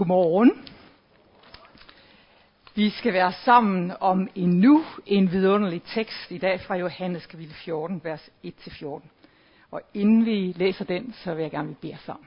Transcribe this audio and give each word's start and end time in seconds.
Godmorgen. 0.00 0.52
Vi 2.74 2.90
skal 2.90 3.12
være 3.12 3.32
sammen 3.32 3.92
om 4.00 4.28
endnu 4.34 4.84
en 5.06 5.32
vidunderlig 5.32 5.82
tekst 5.82 6.30
i 6.30 6.38
dag 6.38 6.60
fra 6.60 6.76
Johannes 6.76 7.26
kapitel 7.26 7.54
14, 7.54 8.00
vers 8.04 8.30
1-14. 8.44 9.00
Og 9.70 9.82
inden 9.94 10.24
vi 10.24 10.52
læser 10.56 10.84
den, 10.84 11.14
så 11.24 11.34
vil 11.34 11.42
jeg 11.42 11.50
gerne 11.50 11.74
bede 11.74 11.96
sammen. 12.06 12.26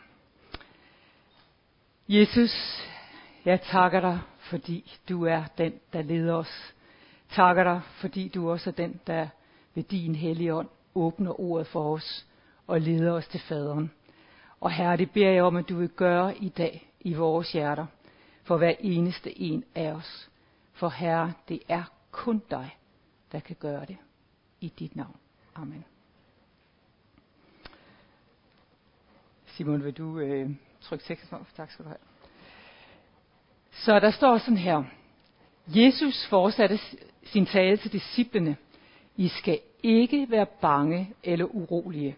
Jesus, 2.07 2.81
jeg 3.45 3.61
takker 3.61 3.99
dig, 4.01 4.19
fordi 4.39 4.97
du 5.09 5.25
er 5.25 5.43
den, 5.57 5.73
der 5.93 6.01
leder 6.01 6.33
os. 6.33 6.73
Takker 7.29 7.63
dig, 7.63 7.81
fordi 8.01 8.27
du 8.27 8.51
også 8.51 8.69
er 8.69 8.73
den, 8.73 8.99
der 9.07 9.27
ved 9.75 9.83
din 9.83 10.15
hellige 10.15 10.53
ånd 10.53 10.69
åbner 10.95 11.39
ordet 11.39 11.67
for 11.67 11.93
os 11.93 12.25
og 12.67 12.81
leder 12.81 13.11
os 13.11 13.27
til 13.27 13.39
faderen. 13.39 13.91
Og 14.59 14.71
herre, 14.71 14.97
det 14.97 15.11
beder 15.11 15.31
jeg 15.31 15.43
om, 15.43 15.55
at 15.55 15.69
du 15.69 15.75
vil 15.75 15.89
gøre 15.89 16.37
i 16.37 16.49
dag 16.49 16.89
i 17.03 17.13
vores 17.13 17.51
hjerter, 17.51 17.85
for 18.43 18.57
hver 18.57 18.75
eneste 18.79 19.39
en 19.39 19.63
af 19.75 19.91
os. 19.91 20.29
For 20.73 20.89
herre, 20.89 21.33
det 21.47 21.61
er 21.67 21.83
kun 22.11 22.41
dig, 22.51 22.77
der 23.31 23.39
kan 23.39 23.55
gøre 23.59 23.85
det. 23.85 23.97
I 24.61 24.73
dit 24.79 24.95
navn. 24.95 25.15
Amen. 25.55 25.85
Simon, 29.45 29.83
vil 29.83 29.93
du 29.93 30.19
øh, 30.19 30.49
trykke 30.81 31.05
teksten 31.05 31.37
op? 31.37 31.47
Tak 31.55 31.71
skal 31.71 31.85
du 31.85 31.89
have. 31.89 31.97
Så 33.71 33.99
der 33.99 34.11
står 34.11 34.37
sådan 34.37 34.57
her. 34.57 34.83
Jesus 35.67 36.27
fortsatte 36.27 36.79
sin 37.23 37.45
tale 37.45 37.77
til 37.77 37.91
disciplene. 37.91 38.57
I 39.15 39.27
skal 39.27 39.59
ikke 39.83 40.27
være 40.29 40.45
bange 40.45 41.13
eller 41.23 41.45
urolige. 41.45 42.17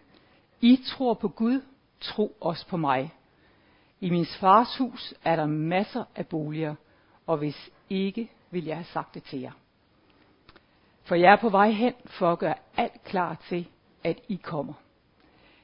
I 0.62 0.80
tror 0.86 1.14
på 1.14 1.28
Gud, 1.28 1.62
tro 2.02 2.38
også 2.42 2.68
på 2.68 2.78
mig. 2.78 3.14
I 4.06 4.10
min 4.10 4.26
fars 4.26 4.78
hus 4.78 5.14
er 5.24 5.36
der 5.36 5.46
masser 5.46 6.04
af 6.16 6.28
boliger, 6.28 6.76
og 7.28 7.38
hvis 7.38 7.72
ikke, 7.90 8.32
vil 8.52 8.66
jeg 8.66 8.76
have 8.76 8.86
sagt 8.86 9.14
det 9.14 9.24
til 9.24 9.40
jer. 9.40 9.52
For 11.04 11.16
jeg 11.16 11.32
er 11.32 11.42
på 11.42 11.50
vej 11.50 11.70
hen 11.70 11.94
for 12.06 12.32
at 12.32 12.40
gøre 12.40 12.56
alt 12.78 13.04
klar 13.04 13.38
til, 13.50 13.68
at 14.04 14.20
I 14.28 14.36
kommer. 14.36 14.74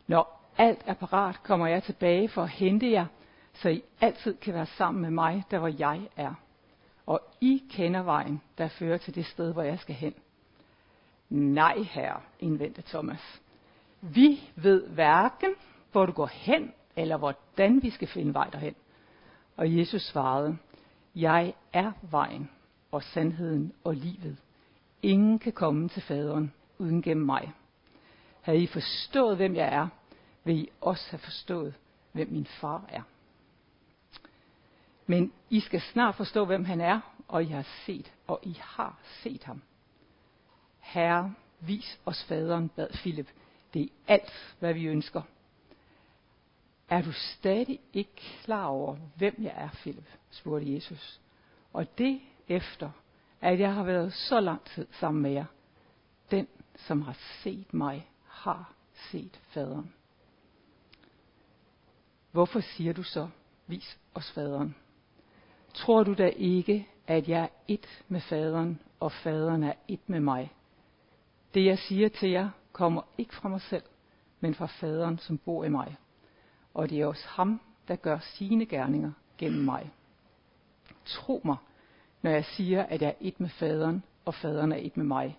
Når 0.07 0.41
alt 0.57 0.83
er 0.85 0.93
parat, 0.93 1.43
kommer 1.43 1.67
jeg 1.67 1.83
tilbage 1.83 2.29
for 2.29 2.43
at 2.43 2.49
hente 2.49 2.91
jer, 2.91 3.05
så 3.53 3.69
I 3.69 3.83
altid 4.01 4.37
kan 4.37 4.53
være 4.53 4.65
sammen 4.65 5.01
med 5.01 5.11
mig, 5.11 5.43
der 5.51 5.59
hvor 5.59 5.71
jeg 5.79 6.09
er. 6.15 6.33
Og 7.05 7.21
I 7.41 7.63
kender 7.69 8.01
vejen, 8.01 8.41
der 8.57 8.67
fører 8.67 8.97
til 8.97 9.15
det 9.15 9.25
sted, 9.25 9.53
hvor 9.53 9.63
jeg 9.63 9.79
skal 9.79 9.95
hen. 9.95 10.13
Nej, 11.29 11.77
herre, 11.77 12.21
indvendte 12.39 12.81
Thomas. 12.81 13.41
Vi 14.01 14.43
ved 14.55 14.87
hverken, 14.87 15.49
hvor 15.91 16.05
du 16.05 16.11
går 16.11 16.29
hen, 16.33 16.73
eller 16.95 17.17
hvordan 17.17 17.83
vi 17.83 17.89
skal 17.89 18.07
finde 18.07 18.33
vej 18.33 18.49
derhen. 18.49 18.75
Og 19.57 19.77
Jesus 19.77 20.01
svarede, 20.01 20.57
jeg 21.15 21.53
er 21.73 21.91
vejen 22.01 22.49
og 22.91 23.03
sandheden 23.03 23.73
og 23.83 23.95
livet. 23.95 24.37
Ingen 25.01 25.39
kan 25.39 25.53
komme 25.53 25.89
til 25.89 26.01
faderen 26.01 26.53
uden 26.77 27.01
gennem 27.01 27.25
mig. 27.25 27.53
Havde 28.41 28.63
I 28.63 28.67
forstået, 28.67 29.37
hvem 29.37 29.55
jeg 29.55 29.73
er, 29.73 29.87
vil 30.43 30.57
I 30.57 30.69
også 30.81 31.03
have 31.09 31.19
forstået, 31.19 31.73
hvem 32.11 32.31
min 32.31 32.45
far 32.45 32.85
er. 32.89 33.01
Men 35.05 35.33
I 35.49 35.59
skal 35.59 35.81
snart 35.81 36.15
forstå, 36.15 36.45
hvem 36.45 36.65
han 36.65 36.81
er, 36.81 36.99
og 37.27 37.43
I 37.43 37.45
har 37.45 37.67
set, 37.85 38.13
og 38.27 38.39
I 38.43 38.57
har 38.61 38.99
set 39.23 39.43
ham. 39.43 39.61
Herre, 40.79 41.33
vis 41.59 41.99
os 42.05 42.23
faderen, 42.23 42.69
bad 42.69 42.87
Philip. 42.93 43.27
Det 43.73 43.81
er 43.81 43.87
alt, 44.07 44.55
hvad 44.59 44.73
vi 44.73 44.85
ønsker. 44.85 45.21
Er 46.91 47.01
du 47.01 47.11
stadig 47.11 47.79
ikke 47.93 48.21
klar 48.43 48.65
over, 48.65 48.95
hvem 49.15 49.35
jeg 49.39 49.53
er, 49.55 49.69
Philip? 49.69 50.09
spurgte 50.29 50.73
Jesus. 50.73 51.21
Og 51.73 51.97
det 51.97 52.21
efter, 52.47 52.91
at 53.41 53.59
jeg 53.59 53.73
har 53.73 53.83
været 53.83 54.13
så 54.13 54.39
lang 54.39 54.65
tid 54.65 54.87
sammen 54.99 55.21
med 55.21 55.31
jer. 55.31 55.45
Den, 56.31 56.47
som 56.75 57.01
har 57.01 57.17
set 57.43 57.73
mig, 57.73 58.09
har 58.27 58.73
set 59.11 59.39
faderen. 59.49 59.93
Hvorfor 62.31 62.59
siger 62.59 62.93
du 62.93 63.03
så, 63.03 63.29
vis 63.67 63.99
os 64.13 64.31
faderen? 64.31 64.75
Tror 65.73 66.03
du 66.03 66.13
da 66.13 66.27
ikke, 66.27 66.87
at 67.07 67.29
jeg 67.29 67.43
er 67.43 67.47
et 67.67 68.03
med 68.07 68.21
faderen, 68.21 68.81
og 68.99 69.11
faderen 69.11 69.63
er 69.63 69.73
et 69.87 70.09
med 70.09 70.19
mig? 70.19 70.53
Det 71.53 71.65
jeg 71.65 71.79
siger 71.79 72.09
til 72.09 72.29
jer, 72.29 72.49
kommer 72.71 73.01
ikke 73.17 73.35
fra 73.35 73.49
mig 73.49 73.61
selv, 73.61 73.83
men 74.39 74.55
fra 74.55 74.65
faderen, 74.65 75.17
som 75.17 75.37
bor 75.37 75.65
i 75.65 75.69
mig 75.69 75.97
og 76.73 76.89
det 76.89 77.01
er 77.01 77.05
også 77.05 77.27
ham, 77.27 77.61
der 77.87 77.95
gør 77.95 78.19
sine 78.19 78.65
gerninger 78.65 79.11
gennem 79.37 79.63
mig. 79.63 79.91
Tro 81.05 81.41
mig, 81.45 81.57
når 82.21 82.31
jeg 82.31 82.45
siger, 82.45 82.83
at 82.83 83.01
jeg 83.01 83.09
er 83.09 83.13
et 83.21 83.39
med 83.39 83.49
faderen, 83.49 84.03
og 84.25 84.33
faderen 84.33 84.71
er 84.71 84.77
et 84.77 84.97
med 84.97 85.05
mig. 85.05 85.37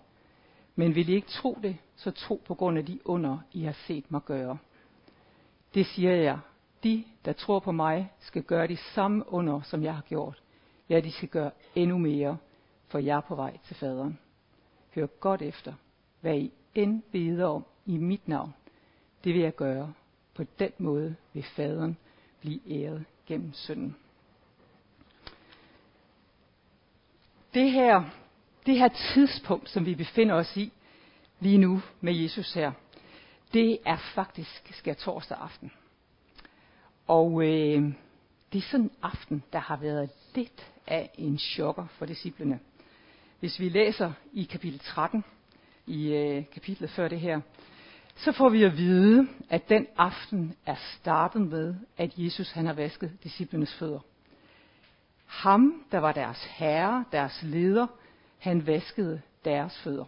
Men 0.75 0.95
vil 0.95 1.09
I 1.09 1.13
ikke 1.13 1.27
tro 1.27 1.59
det, 1.63 1.77
så 1.95 2.11
tro 2.11 2.41
på 2.45 2.55
grund 2.55 2.77
af 2.77 2.85
de 2.85 2.99
under, 3.05 3.37
I 3.51 3.63
har 3.63 3.75
set 3.87 4.11
mig 4.11 4.21
gøre. 4.25 4.57
Det 5.73 5.85
siger 5.85 6.15
jeg. 6.15 6.39
De, 6.83 7.03
der 7.25 7.33
tror 7.33 7.59
på 7.59 7.71
mig, 7.71 8.11
skal 8.19 8.43
gøre 8.43 8.67
de 8.67 8.77
samme 8.77 9.33
under, 9.33 9.61
som 9.61 9.83
jeg 9.83 9.95
har 9.95 10.01
gjort. 10.01 10.43
Ja, 10.89 10.99
de 10.99 11.11
skal 11.11 11.29
gøre 11.29 11.51
endnu 11.75 11.97
mere, 11.97 12.37
for 12.87 12.99
jeg 12.99 13.17
er 13.17 13.21
på 13.21 13.35
vej 13.35 13.57
til 13.67 13.75
faderen. 13.75 14.19
Hør 14.95 15.05
godt 15.05 15.41
efter, 15.41 15.73
hvad 16.21 16.37
I 16.37 16.53
end 16.75 17.01
beder 17.11 17.45
om 17.45 17.65
i 17.85 17.97
mit 17.97 18.27
navn. 18.27 18.53
Det 19.23 19.33
vil 19.33 19.41
jeg 19.41 19.55
gøre, 19.55 19.93
på 20.33 20.43
den 20.59 20.71
måde 20.77 21.15
vil 21.33 21.43
faderen 21.43 21.97
blive 22.39 22.59
æret 22.69 23.05
gennem 23.27 23.53
sønnen. 23.53 23.95
Det 27.53 27.71
her, 27.71 28.03
det 28.65 28.77
her 28.77 28.89
tidspunkt, 29.13 29.69
som 29.69 29.85
vi 29.85 29.95
befinder 29.95 30.35
os 30.35 30.57
i 30.57 30.71
lige 31.39 31.57
nu 31.57 31.81
med 32.01 32.13
Jesus 32.13 32.53
her, 32.53 32.71
det 33.53 33.77
er 33.85 33.97
faktisk 33.97 34.71
skær 34.73 34.93
torsdag 34.93 35.37
aften. 35.37 35.71
Og 37.07 37.43
øh, 37.43 37.93
det 38.53 38.59
er 38.59 38.67
sådan 38.71 38.85
en 38.85 38.91
aften, 39.01 39.43
der 39.53 39.59
har 39.59 39.77
været 39.77 40.09
lidt 40.35 40.71
af 40.87 41.11
en 41.17 41.37
chokker 41.37 41.85
for 41.97 42.05
disciplene. 42.05 42.59
Hvis 43.39 43.59
vi 43.59 43.69
læser 43.69 44.11
i 44.33 44.43
kapitel 44.43 44.79
13, 44.79 45.23
i 45.87 46.13
øh, 46.13 46.43
kapitlet 46.53 46.89
før 46.89 47.07
det 47.07 47.19
her, 47.19 47.41
så 48.15 48.31
får 48.31 48.49
vi 48.49 48.63
at 48.63 48.77
vide, 48.77 49.27
at 49.49 49.69
den 49.69 49.87
aften 49.97 50.55
er 50.65 50.75
startet 50.75 51.41
med, 51.41 51.75
at 51.97 52.11
Jesus 52.17 52.51
han 52.51 52.65
har 52.65 52.73
vasket 52.73 53.11
disciplenes 53.23 53.73
fødder. 53.73 53.99
Ham, 55.25 55.83
der 55.91 55.97
var 55.97 56.11
deres 56.11 56.43
herre, 56.43 57.05
deres 57.11 57.43
leder, 57.43 57.87
han 58.39 58.67
vaskede 58.67 59.21
deres 59.45 59.77
fødder. 59.77 60.05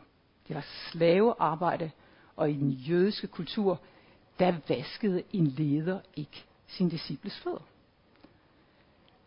Det 0.48 0.56
var 0.56 0.66
slavearbejde, 0.92 1.92
og 2.36 2.52
i 2.52 2.54
den 2.54 2.70
jødiske 2.70 3.28
kultur, 3.28 3.80
der 4.40 4.54
vaskede 4.70 5.24
en 5.34 5.48
leder 5.48 6.00
ikke 6.16 6.46
sin 6.68 6.90
disciples 6.90 7.40
fødder. 7.40 7.66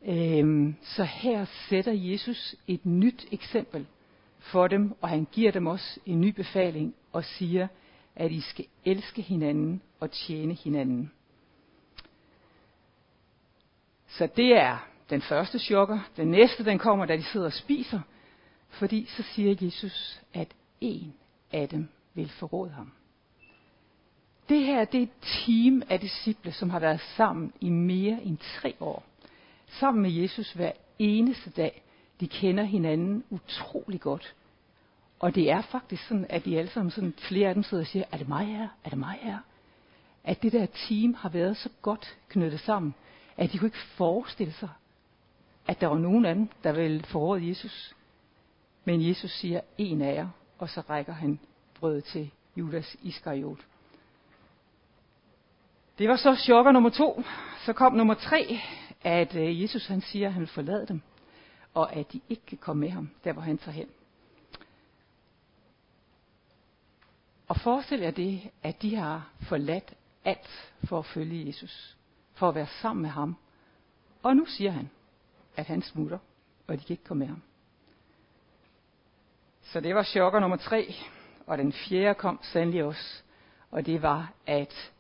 Øhm, 0.07 0.77
så 0.83 1.05
her 1.05 1.45
sætter 1.69 1.93
Jesus 1.93 2.55
et 2.67 2.87
nyt 2.87 3.27
eksempel 3.33 3.87
for 4.39 4.69
dem, 4.69 4.95
og 5.01 5.09
han 5.09 5.27
giver 5.33 5.53
dem 5.53 5.67
også 5.67 6.01
en 6.07 6.21
ny 6.21 6.29
befaling 6.29 6.95
og 7.13 7.25
siger, 7.25 7.69
at 8.19 8.33
I 8.33 8.41
skal 8.41 8.67
elske 8.85 9.23
hinanden 9.23 9.83
og 10.01 10.11
tjene 10.11 10.55
hinanden. 10.55 11.13
Så 14.09 14.29
det 14.37 14.57
er 14.57 14.89
den 15.11 15.23
første 15.23 15.59
chokker. 15.59 15.99
Den 16.17 16.29
næste, 16.29 16.65
den 16.65 16.79
kommer, 16.79 17.07
da 17.07 17.17
de 17.17 17.23
sidder 17.23 17.47
og 17.47 17.53
spiser. 17.53 18.01
Fordi 18.69 19.07
så 19.17 19.23
siger 19.23 19.57
Jesus, 19.61 20.21
at 20.35 20.49
en 20.81 21.15
af 21.53 21.69
dem 21.69 21.89
vil 22.15 22.29
forråde 22.29 22.71
ham. 22.71 22.93
Det 24.49 24.67
her, 24.67 24.85
det 24.85 24.99
er 24.99 25.03
et 25.03 25.45
team 25.47 25.83
af 25.89 26.01
disciple, 26.01 26.53
som 26.53 26.71
har 26.71 26.81
været 26.81 27.01
sammen 27.01 27.53
i 27.61 27.71
mere 27.71 28.23
end 28.23 28.39
tre 28.39 28.75
år. 28.81 29.05
Sammen 29.67 30.03
med 30.03 30.11
Jesus 30.11 30.53
hver 30.53 30.73
eneste 30.99 31.51
dag. 31.51 31.83
De 32.21 32.29
kender 32.29 32.65
hinanden 32.65 33.25
utrolig 33.31 34.01
godt. 34.01 34.35
Og 35.19 35.35
det 35.35 35.51
er 35.51 35.63
faktisk 35.63 36.09
sådan, 36.09 36.27
at 36.29 36.45
de 36.45 36.59
alle 36.59 36.71
sammen, 36.71 36.91
sådan, 36.91 37.15
flere 37.19 37.49
af 37.49 37.55
dem 37.55 37.63
sidder 37.63 37.83
og 37.83 37.87
siger, 37.87 38.05
er 38.13 38.17
det 38.17 38.29
mig 38.29 38.47
her? 38.47 38.69
Er 38.85 38.89
det 38.89 38.99
mig 38.99 39.19
her? 39.23 39.39
At 40.25 40.43
det 40.43 40.53
der 40.53 40.67
team 40.67 41.15
har 41.15 41.29
været 41.29 41.57
så 41.57 41.69
godt 41.83 42.17
knyttet 42.29 42.61
sammen, 42.61 42.95
at 43.37 43.53
de 43.53 43.59
kunne 43.59 43.69
ikke 43.69 43.79
forestille 43.97 44.53
sig, 44.53 44.69
at 45.67 45.81
der 45.81 45.87
var 45.87 45.99
nogen 45.99 46.25
af 46.25 46.35
dem, 46.35 46.49
der 46.65 46.73
ville 46.73 47.03
forråde 47.03 47.49
Jesus. 47.49 47.95
Men 48.85 49.09
Jesus 49.09 49.31
siger, 49.31 49.61
en 49.79 50.03
af 50.03 50.15
jer, 50.15 50.29
og 50.59 50.69
så 50.69 50.81
rækker 50.81 51.13
han 51.13 51.41
brødet 51.81 52.05
til 52.05 52.31
Judas 52.57 52.97
Iskariot. 53.03 53.59
Det 55.99 56.09
var 56.09 56.17
så 56.17 56.37
chokker 56.37 56.73
nummer 56.73 56.91
to. 56.91 57.23
Så 57.65 57.73
kom 57.73 57.93
nummer 57.93 58.15
tre, 58.15 58.59
at 59.03 59.35
øh, 59.35 59.63
Jesus 59.63 59.87
han 59.87 60.01
siger, 60.01 60.27
at 60.27 60.33
han 60.33 60.41
vil 60.41 60.49
forlade 60.49 60.87
dem, 60.87 61.01
og 61.75 61.97
at 61.97 62.13
de 62.13 62.21
ikke 62.29 62.47
kan 62.47 62.59
komme 62.59 62.81
med 62.81 62.91
ham, 62.91 63.11
der 63.25 63.33
hvor 63.33 63.43
han 63.43 63.59
tager 63.59 63.75
hen. 63.75 63.89
Og 67.49 67.57
forestil 67.57 68.01
jer 68.01 68.11
det, 68.11 68.51
at 68.63 68.83
de 68.83 68.97
har 68.97 69.31
forladt 69.41 69.95
alt 70.25 70.73
for 70.85 70.99
at 70.99 71.07
følge 71.07 71.47
Jesus, 71.47 71.97
for 72.35 72.49
at 72.49 72.55
være 72.55 72.67
sammen 72.67 73.03
med 73.03 73.11
ham. 73.11 73.37
Og 74.23 74.37
nu 74.37 74.47
siger 74.47 74.71
han, 74.71 74.91
at 75.57 75.67
han 75.67 75.83
smutter, 75.83 76.19
og 76.67 76.75
de 76.75 76.85
kan 76.85 76.95
ikke 76.95 77.05
komme 77.05 77.19
med 77.19 77.27
ham. 77.27 77.43
Så 79.63 79.81
det 79.81 79.95
var 79.95 80.03
chokker 80.03 80.41
nummer 80.41 80.57
tre, 80.57 80.95
og 81.47 81.59
den 81.59 81.73
fjerde 81.73 82.15
kom 82.15 82.41
sandelig 82.43 82.85
også, 82.85 83.23
og 83.71 83.87
det 83.87 84.03
var, 84.03 84.33
at 84.47 84.93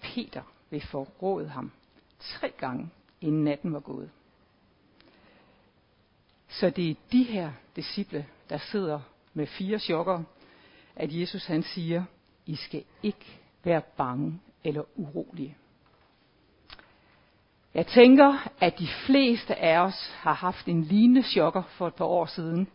Peter 0.00 0.42
vil 0.70 0.80
forråde 0.80 1.48
ham 1.48 1.72
tre 2.20 2.52
gange, 2.58 2.90
inden 3.20 3.44
natten 3.44 3.72
var 3.72 3.80
gået. 3.80 4.10
Så 6.48 6.70
det 6.70 6.90
er 6.90 6.94
de 7.12 7.22
her 7.22 7.52
disciple, 7.76 8.26
der 8.48 8.58
sidder 8.58 9.00
med 9.34 9.46
fire 9.46 9.78
chokker, 9.78 10.22
at 10.96 11.12
Jesus 11.12 11.46
han 11.46 11.62
siger, 11.62 12.04
I 12.46 12.56
skal 12.56 12.84
ikke 13.02 13.40
være 13.64 13.82
bange 13.96 14.40
eller 14.64 14.82
urolige. 14.96 15.56
Jeg 17.74 17.86
tænker, 17.86 18.48
at 18.60 18.78
de 18.78 18.88
fleste 19.06 19.56
af 19.56 19.78
os 19.78 20.14
har 20.16 20.32
haft 20.32 20.66
en 20.66 20.82
lignende 20.82 21.22
chokker 21.22 21.62
for 21.62 21.86
et 21.86 21.94
par 21.94 22.04
år 22.04 22.26
siden, 22.26 22.68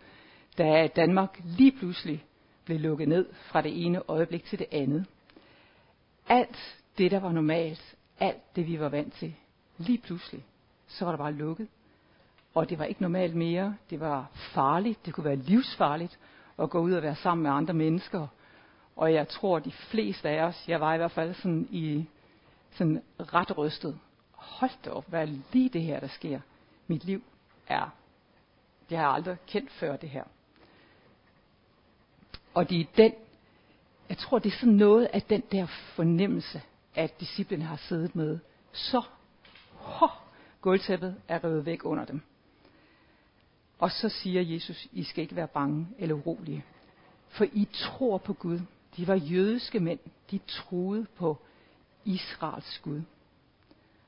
da 0.58 0.88
Danmark 0.96 1.40
lige 1.44 1.72
pludselig 1.72 2.26
blev 2.66 2.80
lukket 2.80 3.08
ned 3.08 3.26
fra 3.34 3.62
det 3.62 3.86
ene 3.86 4.02
øjeblik 4.08 4.44
til 4.44 4.60
det 4.60 4.68
andet. 4.72 5.06
Alt 6.28 6.78
det, 6.98 7.12
der 7.12 7.20
var 7.20 7.32
normalt, 7.32 7.96
alt 8.20 8.56
det, 8.56 8.68
vi 8.68 8.80
var 8.80 8.90
vant 8.90 9.14
til, 9.14 9.36
lige 9.78 9.98
pludselig, 9.98 10.44
så 10.88 11.06
var 11.06 11.12
der 11.12 11.18
bare 11.18 11.34
lukket. 11.34 11.68
Og 12.54 12.70
det 12.70 12.80
var 12.80 12.86
ikke 12.86 13.02
normalt 13.02 13.36
mere. 13.36 13.76
Det 13.90 14.00
var 14.00 14.30
farligt. 14.34 15.06
Det 15.06 15.14
kunne 15.14 15.26
være 15.26 15.36
livsfarligt 15.36 16.20
at 16.60 16.70
gå 16.70 16.80
ud 16.80 16.94
og 16.94 17.04
være 17.04 17.16
sammen 17.16 17.44
med 17.44 17.52
andre 17.52 17.74
mennesker. 17.74 18.28
Og 18.96 19.14
jeg 19.14 19.28
tror, 19.28 19.60
de 19.60 19.72
fleste 19.72 20.30
af 20.30 20.44
os, 20.44 20.66
jeg 20.68 20.82
var 20.82 20.94
i 20.94 20.98
hvert 20.98 21.12
fald 21.12 21.34
sådan 21.34 21.68
i 21.72 22.06
sådan 22.72 23.02
ret 23.20 23.58
rystet. 23.58 24.00
Hold 24.32 24.72
da 24.86 24.90
op, 24.90 25.06
hvad 25.08 25.22
er 25.22 25.38
lige 25.54 25.70
det 25.70 25.82
her, 25.82 26.00
der 26.00 26.08
sker? 26.08 26.40
Mit 26.88 27.04
liv 27.04 27.24
er, 27.68 27.90
det 28.90 28.98
har 28.98 29.06
jeg 29.06 29.14
aldrig 29.14 29.38
kendt 29.48 29.72
før 29.72 29.96
det 29.96 30.10
her. 30.10 30.24
Og 32.54 32.70
det 32.70 32.82
er 32.82 32.86
den, 32.98 33.14
jeg 34.10 34.18
tror, 34.18 34.40
det 34.40 34.54
er 34.54 34.58
sådan 34.60 34.74
noget 34.74 35.06
af 35.14 35.22
den 35.22 35.44
der 35.52 35.66
fornemmelse, 35.66 36.62
at 36.96 37.20
disciplinen 37.20 37.66
har 37.66 37.76
siddet 37.76 38.16
med. 38.16 38.40
Så, 38.72 39.02
ho, 39.74 40.08
gulvtæppet 40.62 41.16
er 41.28 41.44
revet 41.44 41.66
væk 41.66 41.86
under 41.86 42.06
dem. 42.06 42.22
Og 43.80 43.92
så 43.92 44.10
siger 44.10 44.42
Jesus, 44.42 44.88
I 44.92 45.04
skal 45.04 45.22
ikke 45.22 45.36
være 45.36 45.48
bange 45.48 45.88
eller 45.98 46.16
urolige, 46.16 46.66
for 47.28 47.46
I 47.54 47.68
tror 47.74 48.18
på 48.18 48.34
Gud. 48.34 48.60
De 48.98 49.08
var 49.08 49.16
jødiske 49.16 49.80
mænd, 49.80 50.00
de 50.32 50.40
troede 50.48 51.06
på 51.16 51.38
Israels 52.06 52.80
Gud. 52.84 53.02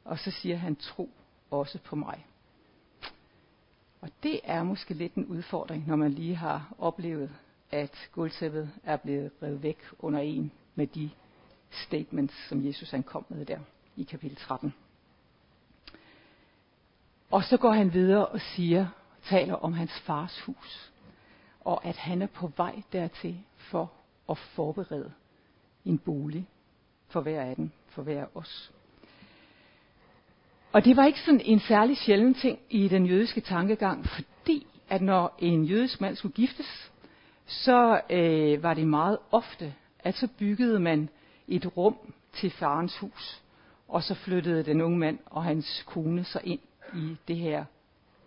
Og 0.06 0.20
så 0.20 0.32
siger 0.32 0.58
han, 0.58 0.76
tro 0.76 1.10
også 1.52 1.80
på 1.80 1.96
mig. 1.96 2.26
Og 4.02 4.10
det 4.24 4.40
er 4.44 4.64
måske 4.64 4.94
lidt 4.94 5.14
en 5.14 5.26
udfordring, 5.26 5.88
når 5.88 5.96
man 5.96 6.12
lige 6.12 6.36
har 6.36 6.74
oplevet, 6.78 7.32
at 7.72 8.10
gulvtæppet 8.12 8.72
er 8.84 8.98
blevet 8.98 9.32
revet 9.42 9.64
væk 9.64 9.78
under 10.00 10.20
en 10.20 10.52
med 10.76 10.88
de 10.88 11.10
statements, 11.72 12.48
som 12.50 12.66
Jesus 12.66 12.92
han 12.92 13.04
kom 13.04 13.26
med 13.30 13.46
der 13.46 13.60
i 13.96 14.04
kapitel 14.04 14.38
13. 14.38 14.74
Og 17.32 17.44
så 17.44 17.58
går 17.58 17.72
han 17.72 17.94
videre 17.94 18.26
og 18.26 18.42
siger, 18.42 18.88
taler 19.24 19.54
om 19.54 19.74
hans 19.74 20.00
fars 20.00 20.42
hus, 20.42 20.92
og 21.62 21.86
at 21.86 21.98
han 21.98 22.22
er 22.22 22.28
på 22.28 22.52
vej 22.58 22.82
dertil 22.94 23.38
for 23.58 23.92
at 24.30 24.38
forberede 24.38 25.12
en 25.86 25.98
bolig 25.98 26.48
for 27.08 27.22
hver 27.22 27.42
af 27.42 27.56
dem, 27.56 27.72
for 27.88 28.02
hver 28.02 28.22
af 28.22 28.28
os. 28.36 28.72
Og 30.72 30.86
det 30.86 30.98
var 30.98 31.06
ikke 31.06 31.20
sådan 31.20 31.42
en 31.46 31.60
særlig 31.60 31.98
sjælden 31.98 32.34
ting 32.34 32.60
i 32.70 32.88
den 32.88 33.06
jødiske 33.06 33.42
tankegang, 33.42 34.06
fordi 34.06 34.68
at 34.90 35.02
når 35.02 35.36
en 35.40 35.66
jødisk 35.66 36.02
mand 36.02 36.16
skulle 36.16 36.34
giftes, 36.34 36.92
så 37.46 38.02
øh, 38.10 38.64
var 38.64 38.74
det 38.74 38.88
meget 38.88 39.18
ofte, 39.32 39.74
at 40.00 40.16
så 40.16 40.28
byggede 40.40 40.80
man 40.80 41.10
et 41.48 41.78
rum 41.78 41.98
til 42.34 42.52
farens 42.52 42.98
hus, 42.98 43.42
og 43.88 44.04
så 44.04 44.16
flyttede 44.16 44.64
den 44.64 44.82
unge 44.82 44.98
mand 44.98 45.20
og 45.26 45.44
hans 45.44 45.84
kone 45.88 46.24
så 46.24 46.40
ind 46.44 46.60
i 46.96 47.18
det 47.28 47.36
her 47.36 47.66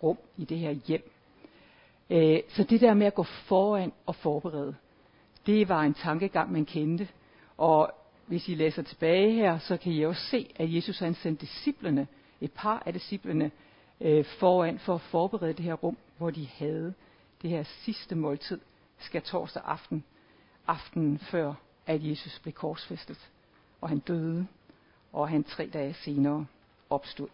rum, 0.05 0.17
i 0.37 0.45
det 0.45 0.57
her 0.57 0.71
hjem. 0.71 1.11
Øh, 2.09 2.39
så 2.49 2.63
det 2.63 2.81
der 2.81 2.93
med 2.93 3.07
at 3.07 3.15
gå 3.15 3.23
foran 3.23 3.93
og 4.05 4.15
forberede, 4.15 4.75
det 5.45 5.69
var 5.69 5.81
en 5.81 5.93
tankegang, 5.93 6.51
man 6.51 6.65
kendte. 6.65 7.07
Og 7.57 7.91
hvis 8.25 8.49
I 8.49 8.55
læser 8.55 8.81
tilbage 8.81 9.31
her, 9.31 9.59
så 9.59 9.77
kan 9.77 9.91
I 9.91 10.01
også 10.01 10.21
se, 10.21 10.53
at 10.55 10.73
Jesus 10.73 10.99
han 10.99 11.15
sendte 11.15 11.41
disciplene, 11.41 12.07
et 12.41 12.51
par 12.51 12.83
af 12.85 12.93
disciplene, 12.93 13.51
øh, 14.01 14.25
foran 14.25 14.79
for 14.79 14.95
at 14.95 15.01
forberede 15.01 15.53
det 15.53 15.65
her 15.65 15.73
rum, 15.73 15.97
hvor 16.17 16.29
de 16.29 16.47
havde 16.57 16.93
det 17.41 17.49
her 17.49 17.63
sidste 17.63 18.15
måltid, 18.15 18.59
skal 18.99 19.21
torsdag 19.21 19.61
aften, 19.65 20.03
aftenen 20.67 21.19
før, 21.19 21.53
at 21.85 22.09
Jesus 22.09 22.39
blev 22.39 22.53
korsfæstet, 22.53 23.29
og 23.81 23.89
han 23.89 23.99
døde, 23.99 24.47
og 25.13 25.29
han 25.29 25.43
tre 25.43 25.69
dage 25.73 25.93
senere 25.93 26.45
opstod. 26.89 27.27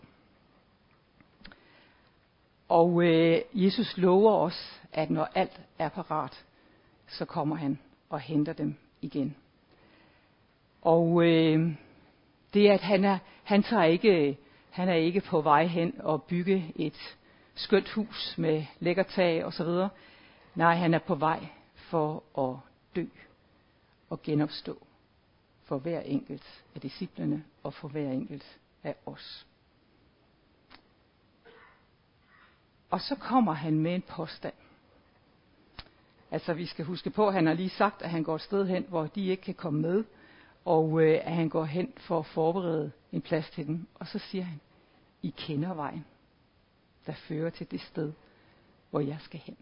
Og 2.71 3.03
øh, 3.03 3.41
Jesus 3.53 3.97
lover 3.97 4.31
os, 4.31 4.81
at 4.93 5.09
når 5.09 5.29
alt 5.35 5.61
er 5.79 5.89
parat, 5.89 6.45
så 7.07 7.25
kommer 7.25 7.55
han 7.55 7.79
og 8.09 8.19
henter 8.19 8.53
dem 8.53 8.75
igen. 9.01 9.35
Og 10.81 11.23
øh, 11.25 11.71
det 12.53 12.69
at 12.69 12.81
han 12.81 13.05
er, 13.05 13.17
han 13.43 13.63
tager 13.63 13.83
ikke, 13.83 14.37
han 14.69 14.89
er 14.89 14.93
ikke 14.93 15.21
på 15.21 15.41
vej 15.41 15.65
hen 15.65 15.93
og 15.99 16.23
bygge 16.23 16.71
et 16.75 17.17
skønt 17.55 17.89
hus 17.89 18.35
med 18.37 18.65
lækker 18.79 19.03
tag 19.03 19.45
og 19.45 19.53
så 19.53 19.63
videre. 19.63 19.89
Nej, 20.55 20.75
han 20.75 20.93
er 20.93 20.99
på 20.99 21.15
vej 21.15 21.45
for 21.75 22.23
at 22.37 22.55
dø 22.95 23.05
og 24.09 24.21
genopstå 24.21 24.77
for 25.63 25.77
hver 25.77 25.99
enkelt 25.99 26.63
af 26.75 26.81
disciplene 26.81 27.43
og 27.63 27.73
for 27.73 27.87
hver 27.87 28.11
enkelt 28.11 28.59
af 28.83 28.95
os. 29.05 29.45
Og 32.91 33.01
så 33.01 33.15
kommer 33.15 33.53
han 33.53 33.79
med 33.79 33.95
en 33.95 34.01
påstand. 34.01 34.53
Altså 36.31 36.53
vi 36.53 36.65
skal 36.65 36.85
huske 36.85 37.09
på, 37.09 37.27
at 37.27 37.33
han 37.33 37.45
har 37.45 37.53
lige 37.53 37.69
sagt, 37.69 38.01
at 38.01 38.09
han 38.09 38.23
går 38.23 38.35
et 38.35 38.41
sted 38.41 38.67
hen, 38.67 38.85
hvor 38.89 39.07
de 39.07 39.25
ikke 39.25 39.43
kan 39.43 39.53
komme 39.53 39.81
med, 39.81 40.03
og 40.65 41.01
øh, 41.01 41.19
at 41.23 41.35
han 41.35 41.49
går 41.49 41.65
hen 41.65 41.93
for 41.97 42.19
at 42.19 42.25
forberede 42.25 42.91
en 43.11 43.21
plads 43.21 43.49
til 43.49 43.67
dem. 43.67 43.87
Og 43.95 44.07
så 44.07 44.19
siger 44.19 44.43
han, 44.43 44.59
I 45.21 45.33
kender 45.37 45.73
vejen, 45.73 46.05
der 47.05 47.13
fører 47.13 47.49
til 47.49 47.71
det 47.71 47.81
sted, 47.81 48.13
hvor 48.89 48.99
jeg 48.99 49.17
skal 49.19 49.39
hen. 49.39 49.57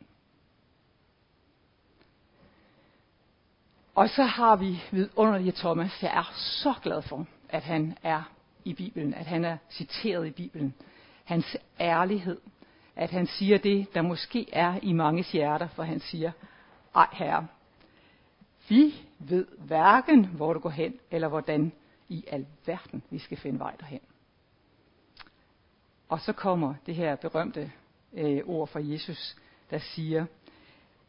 Og 3.96 4.10
så 4.10 4.24
har 4.24 4.56
vi 4.56 4.84
vidunderlige 4.92 5.52
Thomas. 5.52 6.04
Jeg 6.04 6.18
er 6.18 6.32
så 6.36 6.74
glad 6.84 7.02
for, 7.02 7.26
at 7.50 7.64
han 7.64 7.98
er 8.04 8.32
i 8.66 8.74
Bibelen, 8.74 9.14
at 9.14 9.26
han 9.26 9.46
er 9.46 9.58
citeret 9.70 10.28
i 10.28 10.32
Bibelen. 10.32 10.74
Hans 11.24 11.58
ærlighed, 11.80 12.42
at 13.00 13.12
han 13.12 13.28
siger 13.28 13.58
det, 13.58 13.94
der 13.94 14.02
måske 14.02 14.46
er 14.54 14.80
i 14.84 14.94
mange 14.94 15.24
hjerter, 15.32 15.68
for 15.68 15.84
han 15.84 16.00
siger, 16.00 16.32
ej 16.96 17.08
herre, 17.12 17.48
vi 18.70 18.94
ved 19.20 19.48
hverken, 19.58 20.26
hvor 20.26 20.54
du 20.54 20.60
går 20.60 20.70
hen, 20.70 21.00
eller 21.12 21.28
hvordan 21.28 21.72
i 22.10 22.24
alverden 22.28 23.04
vi 23.10 23.20
skal 23.20 23.38
finde 23.38 23.60
vej 23.60 23.76
derhen. 23.80 24.00
Og 26.10 26.20
så 26.20 26.34
kommer 26.34 26.74
det 26.86 26.96
her 26.96 27.16
berømte 27.16 27.72
øh, 28.14 28.42
ord 28.46 28.68
fra 28.68 28.80
Jesus, 28.84 29.36
der 29.70 29.80
siger, 29.80 30.26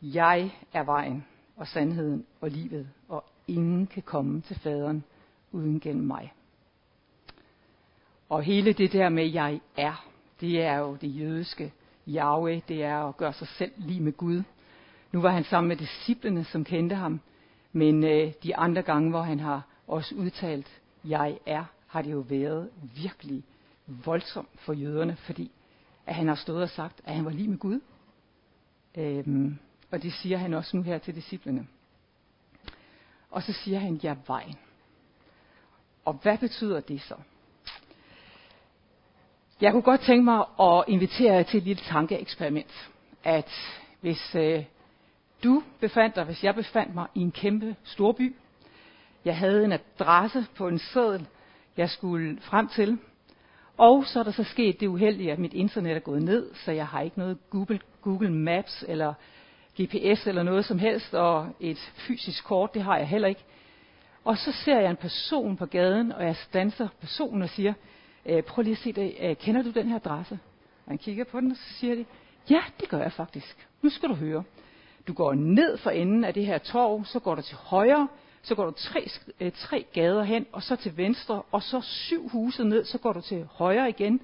jeg 0.03 0.55
er 0.73 0.83
vejen 0.83 1.27
og 1.57 1.67
sandheden 1.67 2.27
og 2.41 2.51
livet, 2.51 2.89
og 3.09 3.25
ingen 3.47 3.87
kan 3.87 4.03
komme 4.03 4.41
til 4.41 4.59
faderen 4.59 5.05
uden 5.53 5.81
gennem 5.81 6.07
mig. 6.07 6.33
Og 8.29 8.43
hele 8.43 8.73
det 8.73 8.93
der 8.93 9.09
med, 9.09 9.27
jeg 9.27 9.61
er, 9.77 10.07
det 10.41 10.63
er 10.63 10.77
jo 10.77 10.97
det 11.01 11.19
jødiske 11.19 11.73
Yahweh, 12.09 12.61
det 12.69 12.85
er 12.85 13.09
at 13.09 13.17
gøre 13.17 13.33
sig 13.33 13.49
selv 13.49 13.73
lige 13.77 14.01
med 14.01 14.13
Gud. 14.13 14.43
Nu 15.13 15.21
var 15.21 15.31
han 15.31 15.45
sammen 15.45 15.69
med 15.69 15.77
disciplene, 15.77 16.45
som 16.45 16.65
kendte 16.65 16.97
ham, 16.97 17.21
men 17.73 18.05
øh, 18.05 18.33
de 18.43 18.57
andre 18.57 18.83
gange, 18.83 19.11
hvor 19.11 19.23
han 19.23 19.41
har 19.41 19.63
også 19.87 20.15
udtalt, 20.15 20.81
jeg 21.05 21.39
er, 21.47 21.65
har 21.87 22.03
det 22.03 22.13
jo 22.13 22.19
været 22.19 22.71
virkelig 22.97 23.45
voldsomt 23.87 24.61
for 24.61 24.73
jøderne, 24.73 25.17
fordi 25.17 25.51
at 26.07 26.15
han 26.15 26.29
har 26.29 26.35
stået 26.35 26.63
og 26.63 26.69
sagt, 26.69 27.01
at 27.05 27.15
han 27.15 27.25
var 27.25 27.31
lige 27.31 27.49
med 27.49 27.59
Gud. 27.59 27.81
Øhm, 28.95 29.59
og 29.91 30.03
det 30.03 30.13
siger 30.13 30.39
han 30.39 30.55
også 30.55 30.77
nu 30.77 30.83
her 30.83 30.99
til 30.99 31.15
disciplene. 31.15 31.67
Og 33.31 33.43
så 33.43 33.53
siger 33.53 33.79
han, 33.79 34.01
jeg 34.03 34.11
er 34.11 34.17
vejen. 34.27 34.57
Og 36.05 36.15
hvad 36.23 36.39
betyder 36.39 36.81
det 36.81 37.01
så? 37.01 37.15
Jeg 39.61 39.73
kunne 39.73 39.83
godt 39.83 40.01
tænke 40.01 40.25
mig 40.25 40.45
at 40.61 40.85
invitere 40.89 41.35
jer 41.35 41.43
til 41.43 41.59
et 41.59 41.65
lille 41.65 41.83
tankeeksperiment. 41.83 42.91
At 43.25 43.51
hvis 44.01 44.35
øh, 44.35 44.65
du 45.45 45.63
befandt 45.81 46.17
dig, 46.17 46.25
hvis 46.25 46.45
jeg 46.45 46.55
befandt 46.55 46.95
mig 46.95 47.07
i 47.15 47.21
en 47.21 47.33
kæmpe 47.33 47.77
storby, 47.85 48.35
jeg 49.25 49.37
havde 49.37 49.65
en 49.65 49.73
adresse 49.73 50.47
på 50.57 50.69
en 50.69 50.79
seddel, 50.79 51.27
jeg 51.77 51.91
skulle 51.91 52.39
frem 52.41 52.69
til, 52.69 52.99
Og 53.77 54.05
så 54.07 54.19
er 54.19 54.23
der 54.23 54.31
så 54.31 54.45
sket 54.45 54.81
det 54.81 54.87
uheldige, 54.87 55.33
at 55.33 55.39
mit 55.39 55.55
internet 55.55 55.97
er 55.97 56.01
gået 56.01 56.23
ned, 56.23 56.55
så 56.55 56.73
jeg 56.73 56.87
har 56.87 57.01
ikke 57.01 57.19
noget 57.19 57.39
Google, 57.51 57.81
Google 58.03 58.33
Maps 58.33 58.85
eller 58.89 59.15
GPS 59.83 60.27
eller 60.27 60.43
noget 60.43 60.65
som 60.65 60.79
helst, 60.79 61.15
og 61.15 61.49
et 61.61 61.79
fysisk 61.79 62.45
kort, 62.45 62.75
det 62.75 62.83
har 62.83 62.97
jeg 62.97 63.09
heller 63.09 63.29
ikke. 63.29 63.45
Og 64.25 64.39
så 64.39 64.53
ser 64.53 64.81
jeg 64.81 64.91
en 64.91 64.97
person 64.97 65.57
på 65.57 65.67
gaden, 65.67 66.13
og 66.13 66.25
jeg 66.25 66.37
stanser 66.37 66.89
personen 67.01 67.43
og 67.43 67.49
siger, 67.49 67.75
øh, 68.27 68.43
prøv 68.43 68.63
lige 68.63 68.73
at 68.73 68.79
se 68.79 68.93
det, 68.93 69.15
øh, 69.21 69.37
kender 69.37 69.63
du 69.63 69.71
den 69.71 69.89
her 69.89 69.97
adresse? 69.97 70.39
Og 70.87 70.91
han 70.91 70.99
kigger 70.99 71.25
på 71.25 71.41
den, 71.41 71.51
og 71.51 71.57
så 71.57 71.75
siger 71.79 71.95
de, 71.95 72.05
ja, 72.51 72.61
det 72.81 72.89
gør 72.89 73.03
jeg 73.03 73.13
faktisk. 73.13 73.69
Nu 73.83 73.91
skal 73.91 74.09
du 74.09 74.15
høre. 74.15 74.43
Du 75.09 75.13
går 75.13 75.35
ned 75.35 75.77
for 75.77 75.91
enden 75.91 76.25
af 76.25 76.35
det 76.35 76.47
her 76.47 76.59
torv, 76.59 77.05
så 77.05 77.19
går 77.19 77.35
du 77.35 77.43
til 77.43 77.57
højre, 77.57 78.09
så 78.43 78.55
går 78.55 78.65
du 78.65 78.71
tre, 78.71 79.09
øh, 79.41 79.53
tre 79.53 79.87
gader 79.93 80.23
hen, 80.23 80.47
og 80.53 80.63
så 80.63 80.77
til 80.77 80.97
venstre, 80.97 81.43
og 81.53 81.63
så 81.63 81.81
syv 81.81 82.29
huse 82.29 82.65
ned, 82.65 82.85
så 82.85 82.99
går 82.99 83.13
du 83.13 83.21
til 83.21 83.49
højre 83.53 83.89
igen, 83.89 84.21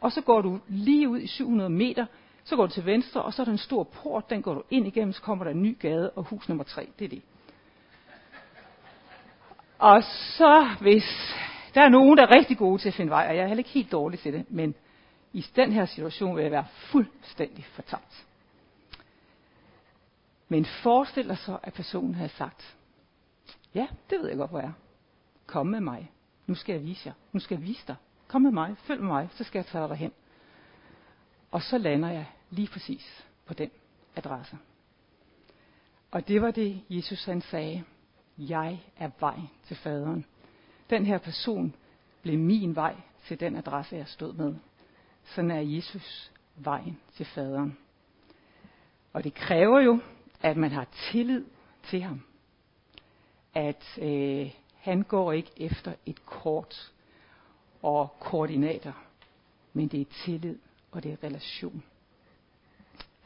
og 0.00 0.12
så 0.12 0.20
går 0.20 0.40
du 0.40 0.58
lige 0.68 1.08
ud 1.08 1.20
i 1.20 1.26
700 1.26 1.70
meter, 1.70 2.06
så 2.44 2.56
går 2.56 2.66
du 2.66 2.72
til 2.72 2.86
venstre, 2.86 3.22
og 3.22 3.32
så 3.32 3.42
er 3.42 3.44
der 3.44 3.52
en 3.52 3.58
stor 3.58 3.82
port, 3.82 4.30
den 4.30 4.42
går 4.42 4.54
du 4.54 4.62
ind 4.70 4.86
igennem, 4.86 5.12
så 5.12 5.22
kommer 5.22 5.44
der 5.44 5.50
en 5.50 5.62
ny 5.62 5.78
gade, 5.78 6.10
og 6.10 6.24
hus 6.24 6.48
nummer 6.48 6.64
tre, 6.64 6.88
det 6.98 7.04
er 7.04 7.08
det. 7.08 7.22
Og 9.78 10.02
så 10.02 10.68
hvis 10.80 11.34
der 11.74 11.82
er 11.82 11.88
nogen, 11.88 12.16
der 12.16 12.26
er 12.26 12.30
rigtig 12.30 12.58
gode 12.58 12.82
til 12.82 12.88
at 12.88 12.94
finde 12.94 13.10
vej, 13.10 13.26
og 13.28 13.36
jeg 13.36 13.42
er 13.42 13.46
heller 13.46 13.60
ikke 13.60 13.70
helt 13.70 13.92
dårlig 13.92 14.18
til 14.18 14.32
det, 14.32 14.50
men 14.50 14.74
i 15.32 15.46
den 15.56 15.72
her 15.72 15.86
situation 15.86 16.36
vil 16.36 16.42
jeg 16.42 16.50
være 16.50 16.66
fuldstændig 16.72 17.64
fortabt. 17.64 18.26
Men 20.48 20.64
forestil 20.64 21.28
dig 21.28 21.38
så, 21.38 21.58
at 21.62 21.72
personen 21.72 22.14
havde 22.14 22.28
sagt, 22.28 22.76
ja, 23.74 23.86
det 24.10 24.18
ved 24.20 24.28
jeg 24.28 24.36
godt, 24.36 24.50
hvor 24.50 24.58
jeg 24.58 24.68
er. 24.68 24.72
Kom 25.46 25.66
med 25.66 25.80
mig. 25.80 26.10
Nu 26.46 26.54
skal 26.54 26.72
jeg 26.72 26.82
vise 26.82 27.02
jer. 27.06 27.12
Nu 27.32 27.40
skal 27.40 27.54
jeg 27.54 27.66
vise 27.66 27.86
dig. 27.86 27.96
Kom 28.28 28.42
med 28.42 28.50
mig. 28.50 28.76
Følg 28.78 29.00
med 29.00 29.08
mig. 29.08 29.28
Så 29.32 29.44
skal 29.44 29.58
jeg 29.58 29.66
tage 29.66 29.88
dig 29.88 29.96
hen. 29.96 30.12
Og 31.50 31.62
så 31.62 31.78
lander 31.78 32.10
jeg 32.10 32.26
lige 32.50 32.68
præcis 32.68 33.24
på 33.46 33.54
den 33.54 33.70
adresse. 34.16 34.58
Og 36.10 36.28
det 36.28 36.42
var 36.42 36.50
det, 36.50 36.82
Jesus 36.90 37.24
han 37.24 37.40
sagde. 37.40 37.84
Jeg 38.38 38.80
er 38.96 39.10
vej 39.20 39.40
til 39.66 39.76
faderen. 39.76 40.26
Den 40.90 41.06
her 41.06 41.18
person 41.18 41.74
blev 42.22 42.38
min 42.38 42.76
vej 42.76 42.96
til 43.26 43.40
den 43.40 43.56
adresse, 43.56 43.96
jeg 43.96 44.08
stod 44.08 44.32
med. 44.32 44.54
Sådan 45.24 45.50
er 45.50 45.60
Jesus 45.60 46.32
vejen 46.56 47.00
til 47.12 47.26
faderen. 47.26 47.78
Og 49.12 49.24
det 49.24 49.34
kræver 49.34 49.80
jo, 49.80 50.00
at 50.40 50.56
man 50.56 50.70
har 50.70 50.86
tillid 51.10 51.44
til 51.82 52.02
ham. 52.02 52.22
At 53.54 53.98
øh, 54.02 54.50
han 54.74 55.02
går 55.02 55.32
ikke 55.32 55.50
efter 55.56 55.94
et 56.06 56.26
kort 56.26 56.92
og 57.82 58.16
koordinater, 58.20 58.92
men 59.72 59.88
det 59.88 60.00
er 60.00 60.24
tillid 60.24 60.58
og 60.90 61.02
det 61.02 61.12
er 61.12 61.24
relation. 61.24 61.82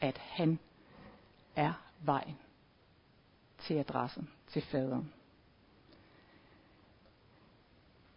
At 0.01 0.17
han 0.17 0.59
er 1.55 1.73
vejen 1.99 2.37
til 3.59 3.73
adressen 3.73 4.29
til 4.47 4.61
faderen. 4.61 5.13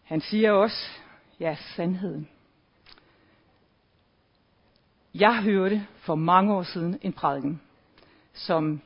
Han 0.08 0.20
siger 0.20 0.52
også, 0.52 0.88
ja, 1.40 1.56
sandheden. 1.76 2.28
Jeg 5.14 5.42
hørte 5.42 5.86
for 5.96 6.14
mange 6.14 6.54
år 6.54 6.62
siden 6.62 6.98
en 7.02 7.12
prædiken, 7.12 7.60
som 8.32 8.80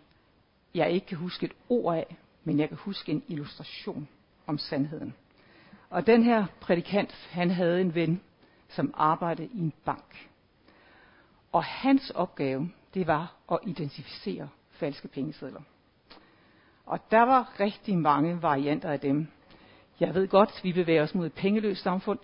jeg 0.74 0.90
ikke 0.90 1.06
kan 1.06 1.18
huske 1.18 1.46
et 1.46 1.52
ord 1.68 1.96
af, 1.96 2.16
men 2.44 2.58
jeg 2.58 2.68
kan 2.68 2.76
huske 2.76 3.12
en 3.12 3.22
illustration 3.28 4.08
om 4.46 4.58
sandheden. 4.58 5.14
Og 5.90 6.06
den 6.06 6.22
her 6.22 6.46
prædikant, 6.60 7.12
han 7.30 7.50
havde 7.50 7.80
en 7.80 7.94
ven, 7.94 8.20
som 8.68 8.94
arbejdede 8.96 9.48
i 9.52 9.58
en 9.58 9.72
bank. 9.84 10.28
Og 11.52 11.64
hans 11.64 12.10
opgave, 12.10 12.70
det 12.94 13.06
var 13.06 13.34
at 13.52 13.58
identificere 13.66 14.48
falske 14.70 15.08
pengesedler. 15.08 15.60
Og 16.86 17.10
der 17.10 17.22
var 17.22 17.60
rigtig 17.60 17.98
mange 17.98 18.42
varianter 18.42 18.90
af 18.90 19.00
dem. 19.00 19.28
Jeg 20.00 20.14
ved 20.14 20.28
godt, 20.28 20.60
vi 20.62 20.72
bevæger 20.72 21.02
os 21.02 21.14
mod 21.14 21.26
et 21.26 21.32
pengeløst 21.32 21.82
samfund, 21.82 22.18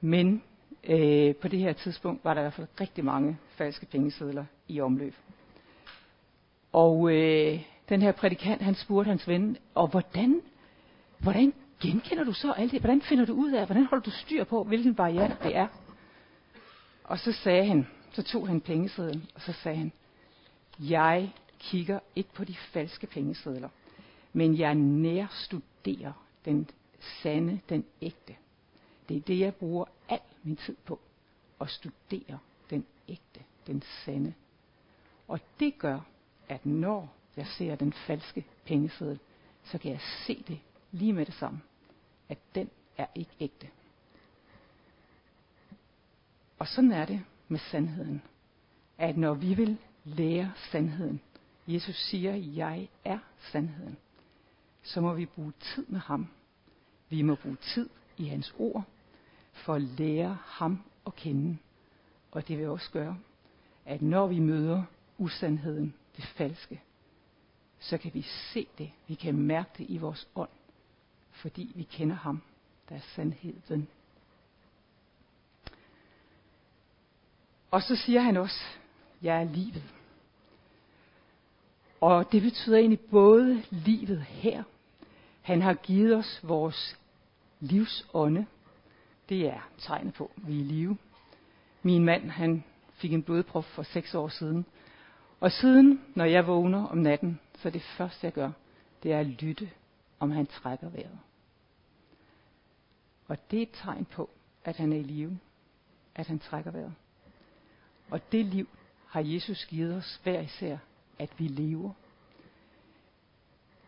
men 0.00 0.42
øh, 0.84 1.34
på 1.34 1.48
det 1.48 1.58
her 1.58 1.72
tidspunkt 1.72 2.24
var 2.24 2.34
der 2.34 2.40
i 2.40 2.44
hvert 2.44 2.54
fald 2.54 2.66
rigtig 2.80 3.04
mange 3.04 3.38
falske 3.48 3.86
pengesedler 3.86 4.44
i 4.68 4.80
omløb. 4.80 5.14
Og 6.72 7.12
øh, 7.12 7.60
den 7.88 8.02
her 8.02 8.12
prædikant, 8.12 8.62
han 8.62 8.74
spurgte 8.74 9.08
hans 9.08 9.28
ven, 9.28 9.56
og 9.74 9.88
hvordan, 9.88 10.40
hvordan 11.18 11.52
genkender 11.80 12.24
du 12.24 12.32
så 12.32 12.52
alt 12.52 12.72
det? 12.72 12.80
Hvordan 12.80 13.02
finder 13.02 13.24
du 13.24 13.32
ud 13.32 13.52
af, 13.52 13.66
hvordan 13.66 13.86
holder 13.86 14.04
du 14.04 14.10
styr 14.10 14.44
på, 14.44 14.64
hvilken 14.64 14.98
variant 14.98 15.42
det 15.42 15.56
er? 15.56 15.68
Og 17.04 17.18
så 17.18 17.32
sagde 17.32 17.66
han, 17.66 17.86
så 18.12 18.22
tog 18.22 18.48
han 18.48 18.60
pengesedlen, 18.60 19.26
og 19.34 19.40
så 19.40 19.52
sagde 19.52 19.78
han, 19.78 19.92
jeg 20.80 21.32
kigger 21.58 21.98
ikke 22.16 22.32
på 22.34 22.44
de 22.44 22.54
falske 22.54 23.06
pengesedler, 23.06 23.68
men 24.32 24.58
jeg 24.58 24.74
nærstuderer 24.74 26.12
den 26.44 26.68
sande, 27.00 27.60
den 27.68 27.84
ægte. 28.02 28.36
Det 29.08 29.16
er 29.16 29.20
det, 29.20 29.38
jeg 29.38 29.54
bruger 29.54 29.84
al 30.08 30.20
min 30.42 30.56
tid 30.56 30.76
på, 30.84 31.00
at 31.60 31.70
studere 31.70 32.38
den 32.70 32.86
ægte, 33.08 33.40
den 33.66 33.82
sande. 34.04 34.34
Og 35.28 35.40
det 35.60 35.78
gør, 35.78 36.00
at 36.48 36.66
når 36.66 37.12
jeg 37.36 37.46
ser 37.46 37.76
den 37.76 37.92
falske 37.92 38.44
pengeseddel, 38.66 39.18
så 39.64 39.78
kan 39.78 39.90
jeg 39.90 40.00
se 40.26 40.44
det 40.48 40.60
lige 40.92 41.12
med 41.12 41.26
det 41.26 41.34
samme, 41.34 41.60
at 42.28 42.38
den 42.54 42.70
er 42.96 43.06
ikke 43.14 43.30
ægte. 43.40 43.68
Og 46.58 46.68
sådan 46.68 46.92
er 46.92 47.04
det 47.04 47.24
med 47.48 47.58
sandheden, 47.58 48.22
at 48.98 49.16
når 49.16 49.34
vi 49.34 49.54
vil 49.54 49.78
lære 50.04 50.52
sandheden, 50.70 51.20
Jesus 51.66 51.96
siger, 51.96 52.34
jeg 52.34 52.88
er 53.04 53.18
sandheden, 53.52 53.96
så 54.82 55.00
må 55.00 55.14
vi 55.14 55.26
bruge 55.26 55.52
tid 55.60 55.86
med 55.88 56.00
ham. 56.00 56.28
Vi 57.08 57.22
må 57.22 57.34
bruge 57.34 57.56
tid 57.56 57.88
i 58.16 58.24
hans 58.24 58.54
ord, 58.58 58.84
for 59.52 59.74
at 59.74 59.82
lære 59.82 60.38
ham 60.44 60.82
at 61.06 61.16
kende. 61.16 61.58
Og 62.30 62.48
det 62.48 62.58
vil 62.58 62.68
også 62.68 62.90
gøre, 62.90 63.18
at 63.84 64.02
når 64.02 64.26
vi 64.26 64.38
møder 64.38 64.82
usandheden, 65.18 65.94
det 66.16 66.24
falske, 66.24 66.82
så 67.78 67.98
kan 67.98 68.14
vi 68.14 68.22
se 68.22 68.66
det, 68.78 68.90
vi 69.06 69.14
kan 69.14 69.34
mærke 69.34 69.70
det 69.78 69.86
i 69.88 69.98
vores 69.98 70.28
ånd, 70.34 70.48
fordi 71.30 71.72
vi 71.74 71.82
kender 71.82 72.16
ham, 72.16 72.42
der 72.88 72.94
er 72.94 73.00
sandheden. 73.00 73.88
Og 77.70 77.82
så 77.82 77.96
siger 77.96 78.20
han 78.20 78.36
også, 78.36 78.60
jeg 79.22 79.40
er 79.40 79.44
livet. 79.44 79.84
Og 82.00 82.32
det 82.32 82.42
betyder 82.42 82.78
egentlig 82.78 83.00
både 83.00 83.62
livet 83.70 84.22
her. 84.22 84.62
Han 85.46 85.62
har 85.62 85.74
givet 85.74 86.16
os 86.16 86.40
vores 86.42 86.98
livsånde. 87.60 88.46
Det 89.28 89.46
er 89.46 89.68
tegnet 89.78 90.14
på, 90.14 90.30
at 90.36 90.48
vi 90.48 90.56
er 90.56 90.60
i 90.60 90.62
live. 90.62 90.96
Min 91.82 92.04
mand, 92.04 92.30
han 92.30 92.64
fik 92.94 93.12
en 93.12 93.22
blodprop 93.22 93.64
for 93.64 93.82
seks 93.82 94.14
år 94.14 94.28
siden. 94.28 94.66
Og 95.40 95.52
siden, 95.52 96.04
når 96.14 96.24
jeg 96.24 96.46
vågner 96.46 96.86
om 96.86 96.98
natten, 96.98 97.40
så 97.54 97.70
det 97.70 97.82
første 97.82 98.18
jeg 98.26 98.32
gør, 98.32 98.50
det 99.02 99.12
er 99.12 99.20
at 99.20 99.26
lytte, 99.26 99.70
om 100.20 100.30
han 100.30 100.46
trækker 100.46 100.88
vejret. 100.88 101.18
Og 103.28 103.50
det 103.50 103.58
er 103.58 103.62
et 103.62 103.70
tegn 103.72 104.04
på, 104.04 104.30
at 104.64 104.76
han 104.76 104.92
er 104.92 104.96
i 104.96 105.02
live, 105.02 105.38
at 106.14 106.26
han 106.26 106.38
trækker 106.38 106.70
vejret. 106.70 106.94
Og 108.10 108.32
det 108.32 108.46
liv 108.46 108.68
har 109.08 109.20
Jesus 109.20 109.66
givet 109.66 109.94
os 109.96 110.20
hver 110.22 110.40
især, 110.40 110.78
at 111.18 111.30
vi 111.38 111.48
lever. 111.48 111.92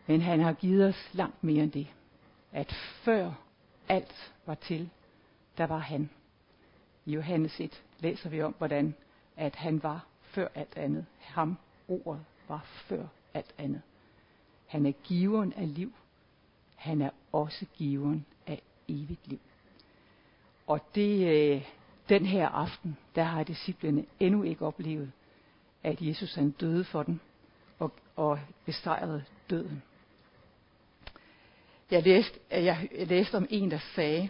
Men 0.09 0.21
han 0.21 0.39
har 0.39 0.53
givet 0.53 0.87
os 0.87 1.09
langt 1.13 1.43
mere 1.43 1.63
end 1.63 1.71
det. 1.71 1.87
At 2.51 2.71
før 3.03 3.31
alt 3.89 4.33
var 4.45 4.55
til, 4.55 4.89
der 5.57 5.67
var 5.67 5.77
han. 5.77 6.09
I 7.05 7.11
Johannes 7.11 7.59
1 7.59 7.83
læser 7.99 8.29
vi 8.29 8.41
om, 8.41 8.55
hvordan 8.57 8.93
at 9.37 9.55
han 9.55 9.83
var 9.83 10.05
før 10.21 10.47
alt 10.55 10.77
andet. 10.77 11.05
Ham, 11.19 11.57
ordet, 11.87 12.25
var 12.47 12.65
før 12.65 13.05
alt 13.33 13.53
andet. 13.57 13.81
Han 14.67 14.85
er 14.85 14.91
giveren 14.91 15.53
af 15.53 15.75
liv. 15.75 15.93
Han 16.75 17.01
er 17.01 17.09
også 17.31 17.65
giveren 17.73 18.25
af 18.47 18.61
evigt 18.87 19.27
liv. 19.27 19.39
Og 20.67 20.79
det, 20.95 21.27
øh, 21.27 21.67
den 22.09 22.25
her 22.25 22.47
aften, 22.47 22.97
der 23.15 23.23
har 23.23 23.43
disciplene 23.43 24.05
endnu 24.19 24.43
ikke 24.43 24.65
oplevet, 24.65 25.11
at 25.83 26.01
Jesus 26.01 26.35
han 26.35 26.51
døde 26.51 26.83
for 26.83 27.03
dem 27.03 27.19
og, 27.79 27.91
og 28.15 28.39
besejrede 28.65 29.23
døden. 29.49 29.83
Jeg 31.91 32.03
læste, 32.03 32.39
jeg 32.51 32.89
læste 33.07 33.35
om 33.35 33.47
en, 33.49 33.71
der 33.71 33.79
sagde, 33.95 34.29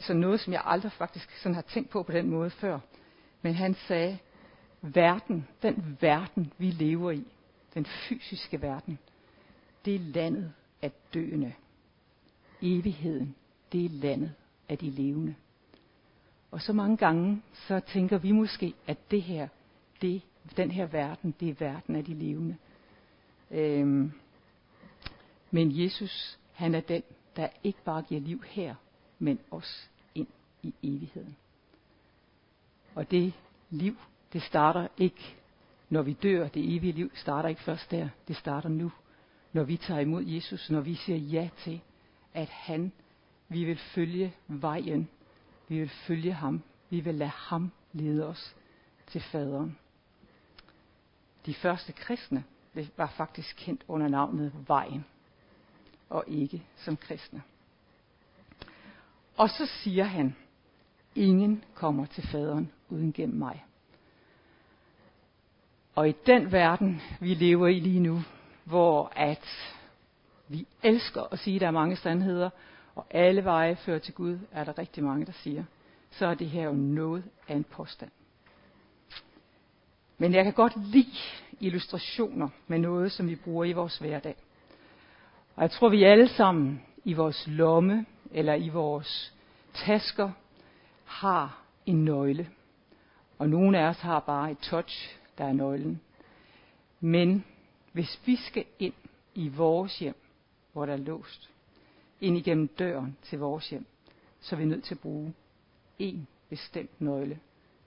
så 0.00 0.14
noget, 0.14 0.40
som 0.40 0.52
jeg 0.52 0.62
aldrig 0.64 0.92
faktisk 0.92 1.38
sådan 1.38 1.54
har 1.54 1.62
tænkt 1.62 1.90
på 1.90 2.02
på 2.02 2.12
den 2.12 2.30
måde 2.30 2.50
før, 2.50 2.78
men 3.42 3.54
han 3.54 3.74
sagde, 3.74 4.18
verden, 4.82 5.48
den 5.62 5.98
verden, 6.00 6.52
vi 6.58 6.70
lever 6.70 7.10
i, 7.10 7.24
den 7.74 7.84
fysiske 7.84 8.62
verden, 8.62 8.98
det 9.84 9.94
er 9.94 9.98
landet 9.98 10.52
af 10.82 10.92
døende. 11.14 11.52
Evigheden, 12.62 13.34
det 13.72 13.84
er 13.84 13.88
landet 13.88 14.32
af 14.68 14.78
de 14.78 14.90
levende. 14.90 15.34
Og 16.50 16.62
så 16.62 16.72
mange 16.72 16.96
gange, 16.96 17.42
så 17.52 17.80
tænker 17.80 18.18
vi 18.18 18.32
måske, 18.32 18.74
at 18.86 19.10
det 19.10 19.22
her, 19.22 19.48
det, 20.02 20.22
den 20.56 20.70
her 20.70 20.86
verden, 20.86 21.34
det 21.40 21.48
er 21.48 21.54
verden 21.58 21.96
af 21.96 22.04
de 22.04 22.14
levende. 22.14 22.56
Øhm, 23.50 24.12
men 25.50 25.82
Jesus, 25.82 26.38
han 26.56 26.74
er 26.74 26.80
den, 26.80 27.02
der 27.36 27.48
ikke 27.64 27.82
bare 27.84 28.02
giver 28.02 28.20
liv 28.20 28.42
her, 28.46 28.74
men 29.18 29.38
også 29.50 29.88
ind 30.14 30.28
i 30.62 30.74
evigheden. 30.82 31.36
Og 32.94 33.10
det 33.10 33.32
liv, 33.70 33.96
det 34.32 34.42
starter 34.42 34.88
ikke, 34.98 35.36
når 35.90 36.02
vi 36.02 36.12
dør. 36.12 36.48
Det 36.48 36.76
evige 36.76 36.92
liv 36.92 37.10
starter 37.14 37.48
ikke 37.48 37.62
først 37.62 37.90
der. 37.90 38.08
Det 38.28 38.36
starter 38.36 38.68
nu, 38.68 38.92
når 39.52 39.64
vi 39.64 39.76
tager 39.76 40.00
imod 40.00 40.24
Jesus, 40.24 40.70
når 40.70 40.80
vi 40.80 40.94
siger 40.94 41.18
ja 41.18 41.48
til, 41.64 41.80
at 42.34 42.48
han, 42.48 42.92
vi 43.48 43.64
vil 43.64 43.78
følge 43.78 44.34
vejen. 44.48 45.08
Vi 45.68 45.78
vil 45.78 45.88
følge 45.88 46.32
ham. 46.32 46.62
Vi 46.90 47.00
vil 47.00 47.14
lade 47.14 47.30
ham 47.30 47.72
lede 47.92 48.26
os 48.26 48.56
til 49.06 49.20
faderen. 49.20 49.78
De 51.46 51.54
første 51.54 51.92
kristne 51.92 52.44
var 52.96 53.12
faktisk 53.16 53.56
kendt 53.56 53.84
under 53.88 54.08
navnet 54.08 54.52
Vejen, 54.66 55.04
og 56.08 56.24
ikke 56.26 56.62
som 56.76 56.96
kristne. 56.96 57.42
Og 59.36 59.50
så 59.50 59.66
siger 59.66 60.04
han, 60.04 60.36
ingen 61.14 61.64
kommer 61.74 62.06
til 62.06 62.28
faderen 62.28 62.72
uden 62.88 63.12
gennem 63.12 63.38
mig. 63.38 63.64
Og 65.94 66.08
i 66.08 66.14
den 66.26 66.52
verden, 66.52 67.02
vi 67.20 67.34
lever 67.34 67.66
i 67.66 67.80
lige 67.80 68.00
nu, 68.00 68.20
hvor 68.64 69.12
at 69.16 69.46
vi 70.48 70.66
elsker 70.82 71.22
at 71.32 71.38
sige, 71.38 71.54
at 71.54 71.60
der 71.60 71.66
er 71.66 71.70
mange 71.70 71.96
sandheder, 71.96 72.50
og 72.94 73.06
alle 73.10 73.44
veje 73.44 73.76
fører 73.76 73.98
til 73.98 74.14
Gud, 74.14 74.38
er 74.52 74.64
der 74.64 74.78
rigtig 74.78 75.04
mange, 75.04 75.26
der 75.26 75.32
siger, 75.32 75.64
så 76.10 76.26
er 76.26 76.34
det 76.34 76.50
her 76.50 76.62
jo 76.62 76.72
noget 76.72 77.24
af 77.48 77.56
en 77.56 77.64
påstand. 77.64 78.10
Men 80.18 80.34
jeg 80.34 80.44
kan 80.44 80.52
godt 80.52 80.86
lide 80.92 81.16
illustrationer 81.60 82.48
med 82.66 82.78
noget, 82.78 83.12
som 83.12 83.28
vi 83.28 83.36
bruger 83.36 83.64
i 83.64 83.72
vores 83.72 83.98
hverdag. 83.98 84.36
Og 85.56 85.62
jeg 85.62 85.70
tror, 85.70 85.88
vi 85.88 86.04
alle 86.04 86.28
sammen 86.28 86.82
i 87.04 87.12
vores 87.12 87.44
lomme 87.46 88.06
eller 88.30 88.54
i 88.54 88.68
vores 88.68 89.34
tasker 89.74 90.30
har 91.04 91.62
en 91.86 92.04
nøgle. 92.04 92.50
Og 93.38 93.48
nogle 93.48 93.78
af 93.78 93.88
os 93.88 94.00
har 94.00 94.20
bare 94.20 94.50
et 94.50 94.58
touch, 94.58 95.18
der 95.38 95.44
er 95.44 95.52
nøglen. 95.52 96.00
Men 97.00 97.44
hvis 97.92 98.20
vi 98.26 98.36
skal 98.36 98.64
ind 98.78 98.94
i 99.34 99.48
vores 99.48 99.98
hjem, 99.98 100.16
hvor 100.72 100.86
der 100.86 100.92
er 100.92 100.96
låst, 100.96 101.50
ind 102.20 102.36
igennem 102.36 102.68
døren 102.68 103.16
til 103.22 103.38
vores 103.38 103.70
hjem, 103.70 103.86
så 104.40 104.56
er 104.56 104.60
vi 104.60 104.64
nødt 104.64 104.84
til 104.84 104.94
at 104.94 105.00
bruge 105.00 105.34
en 105.98 106.28
bestemt 106.48 107.00
nøgle 107.00 107.40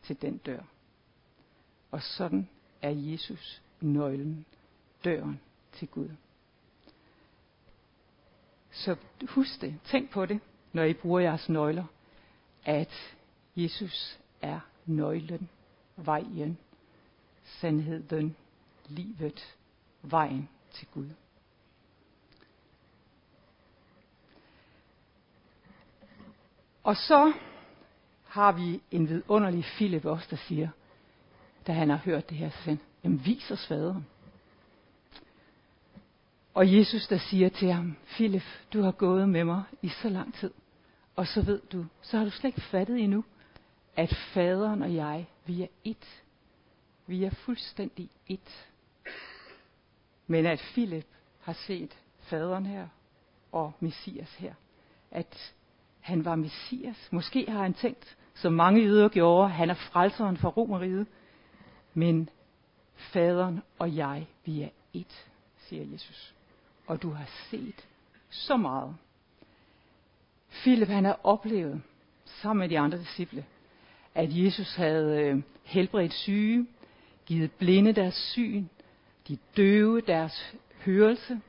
til 0.04 0.22
den 0.22 0.38
dør. 0.38 0.62
Og 1.92 2.02
sådan 2.02 2.50
er 2.82 2.90
Jesus 2.90 3.62
nøglen, 3.82 4.46
døren 5.06 5.40
til 5.74 5.88
Gud. 5.88 6.10
Så 8.72 8.96
husk 9.28 9.62
det, 9.62 9.80
tænk 9.84 10.10
på 10.10 10.26
det, 10.26 10.40
når 10.74 10.84
I 10.84 10.94
bruger 10.94 11.20
jeres 11.20 11.50
nøgler, 11.50 11.86
at 12.66 13.16
Jesus 13.56 14.20
er 14.42 14.60
nøglen, 14.86 15.50
vejen, 15.96 16.58
sandheden, 17.44 18.36
livet, 18.88 19.56
vejen 20.02 20.50
til 20.72 20.88
Gud. 20.94 21.10
Og 26.84 26.96
så 26.96 27.34
har 28.26 28.52
vi 28.52 28.82
en 28.92 29.10
vidunderlig 29.10 29.64
Philip 29.64 30.06
også, 30.06 30.28
der 30.30 30.38
siger, 30.38 30.70
da 31.68 31.72
han 31.72 31.90
har 31.90 31.98
hørt 31.98 32.30
det 32.30 32.38
her, 32.38 32.50
så 32.50 32.78
jamen 33.04 33.26
vis 33.26 33.52
os 33.52 33.68
faderen. 33.68 34.06
Og 36.54 36.74
Jesus, 36.74 37.08
der 37.08 37.18
siger 37.18 37.50
til 37.50 37.72
ham, 37.72 37.98
Philip, 38.06 38.44
du 38.74 38.82
har 38.82 38.92
gået 38.92 39.30
med 39.30 39.44
mig 39.44 39.64
i 39.82 39.90
så 39.90 40.10
lang 40.10 40.34
tid, 40.34 40.52
og 41.16 41.28
så 41.28 41.42
ved 41.42 41.62
du, 41.72 41.86
så 42.02 42.18
har 42.18 42.26
du 42.26 42.32
slet 42.32 42.50
ikke 42.50 42.62
fattet 42.62 43.00
endnu, 43.00 43.24
at 43.96 44.16
faderen 44.34 44.82
og 44.82 44.96
jeg, 44.96 45.28
vi 45.46 45.62
er 45.64 45.68
ét. 45.88 46.08
Vi 47.08 47.24
er 47.24 47.30
fuldstændig 47.30 48.10
ét. 48.32 48.52
Men 50.28 50.46
at 50.46 50.60
Philip 50.74 51.08
har 51.40 51.54
set 51.54 51.98
faderen 52.20 52.66
her 52.66 52.88
og 53.52 53.74
Messias 53.80 54.36
her, 54.36 54.54
at 55.12 55.54
han 56.00 56.26
var 56.26 56.36
Messias. 56.36 57.10
Måske 57.12 57.46
har 57.52 57.62
han 57.62 57.74
tænkt, 57.74 58.18
som 58.34 58.54
mange 58.54 58.82
jøder 58.82 59.10
gjorde, 59.10 59.50
han 59.50 59.70
er 59.70 59.74
frelseren 59.74 60.38
for 60.38 60.50
Romeriet. 60.50 61.08
Men 61.94 62.30
faderen 62.96 63.62
og 63.80 63.96
jeg, 63.96 64.28
vi 64.46 64.62
er 64.62 64.70
ét, 64.96 65.16
siger 65.58 65.86
Jesus. 65.92 66.36
Og 66.90 67.02
du 67.02 67.10
har 67.10 67.30
set 67.50 67.88
så 68.30 68.58
meget. 68.58 68.96
Philip 70.50 70.88
han 70.88 71.06
har 71.06 71.20
oplevet, 71.24 71.82
sammen 72.26 72.60
med 72.60 72.70
de 72.70 72.80
andre 72.80 72.98
disciple, 72.98 73.46
at 74.16 74.30
Jesus 74.32 74.76
havde 74.76 75.22
øh, 75.22 75.42
helbredt 75.64 76.14
syge, 76.14 76.68
givet 77.26 77.52
blinde 77.52 77.94
deres 77.94 78.16
syn, 78.16 78.66
de 79.28 79.38
døve 79.58 80.02
deres 80.02 80.56
hørelse, 80.86 81.42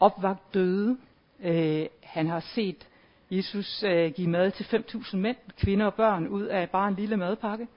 opvagt 0.00 0.54
døde. 0.54 0.98
Øh, 1.40 1.86
han 2.02 2.26
har 2.26 2.40
set 2.40 2.88
Jesus 3.30 3.82
øh, 3.82 4.12
give 4.12 4.28
mad 4.28 4.50
til 4.50 4.64
5.000 4.64 5.16
mænd, 5.16 5.36
kvinder 5.56 5.86
og 5.86 5.94
børn, 5.94 6.28
ud 6.28 6.42
af 6.42 6.70
bare 6.70 6.88
en 6.88 6.94
lille 6.94 7.16
madpakke. 7.16 7.68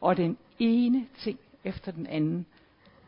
Og 0.00 0.16
den 0.16 0.38
ene 0.58 1.06
ting 1.18 1.38
efter 1.64 1.92
den 1.92 2.06
anden 2.06 2.46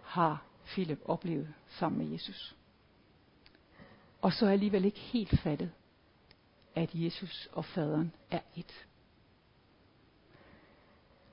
har 0.02 0.42
Philip 0.66 1.00
oplevet 1.04 1.48
sammen 1.68 2.02
med 2.02 2.12
Jesus. 2.12 2.54
Og 4.22 4.32
så 4.32 4.46
er 4.46 4.50
alligevel 4.50 4.84
ikke 4.84 4.98
helt 4.98 5.40
fattet, 5.40 5.70
at 6.74 6.90
Jesus 6.94 7.48
og 7.52 7.64
faderen 7.64 8.12
er 8.30 8.40
et. 8.56 8.86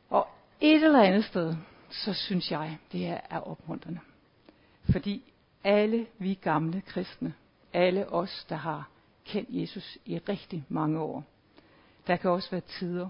Og 0.09 0.27
et 0.61 0.83
eller 0.83 1.01
andet 1.01 1.25
sted, 1.25 1.55
så 1.89 2.13
synes 2.13 2.51
jeg, 2.51 2.77
det 2.91 3.07
er, 3.07 3.19
er 3.29 3.39
opmuntrende. 3.39 3.99
Fordi 4.91 5.33
alle 5.63 6.07
vi 6.17 6.33
gamle 6.33 6.81
kristne, 6.81 7.33
alle 7.73 8.09
os, 8.09 8.45
der 8.49 8.55
har 8.55 8.89
kendt 9.25 9.49
Jesus 9.51 9.97
i 10.05 10.17
rigtig 10.17 10.65
mange 10.69 10.99
år, 10.99 11.23
der 12.07 12.15
kan 12.15 12.31
også 12.31 12.51
være 12.51 12.61
tider, 12.61 13.09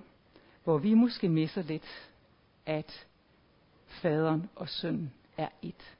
hvor 0.64 0.78
vi 0.78 0.94
måske 0.94 1.30
misser 1.30 1.62
lidt, 1.62 2.10
at 2.66 3.08
faderen 3.88 4.50
og 4.56 4.70
sønnen 4.70 5.14
er 5.38 5.50
et. 5.62 5.97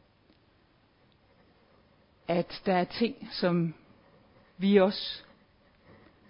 At 2.28 2.62
der 2.66 2.74
er 2.74 2.84
ting, 2.84 3.30
som 3.32 3.74
vi 4.58 4.78
også 4.78 5.24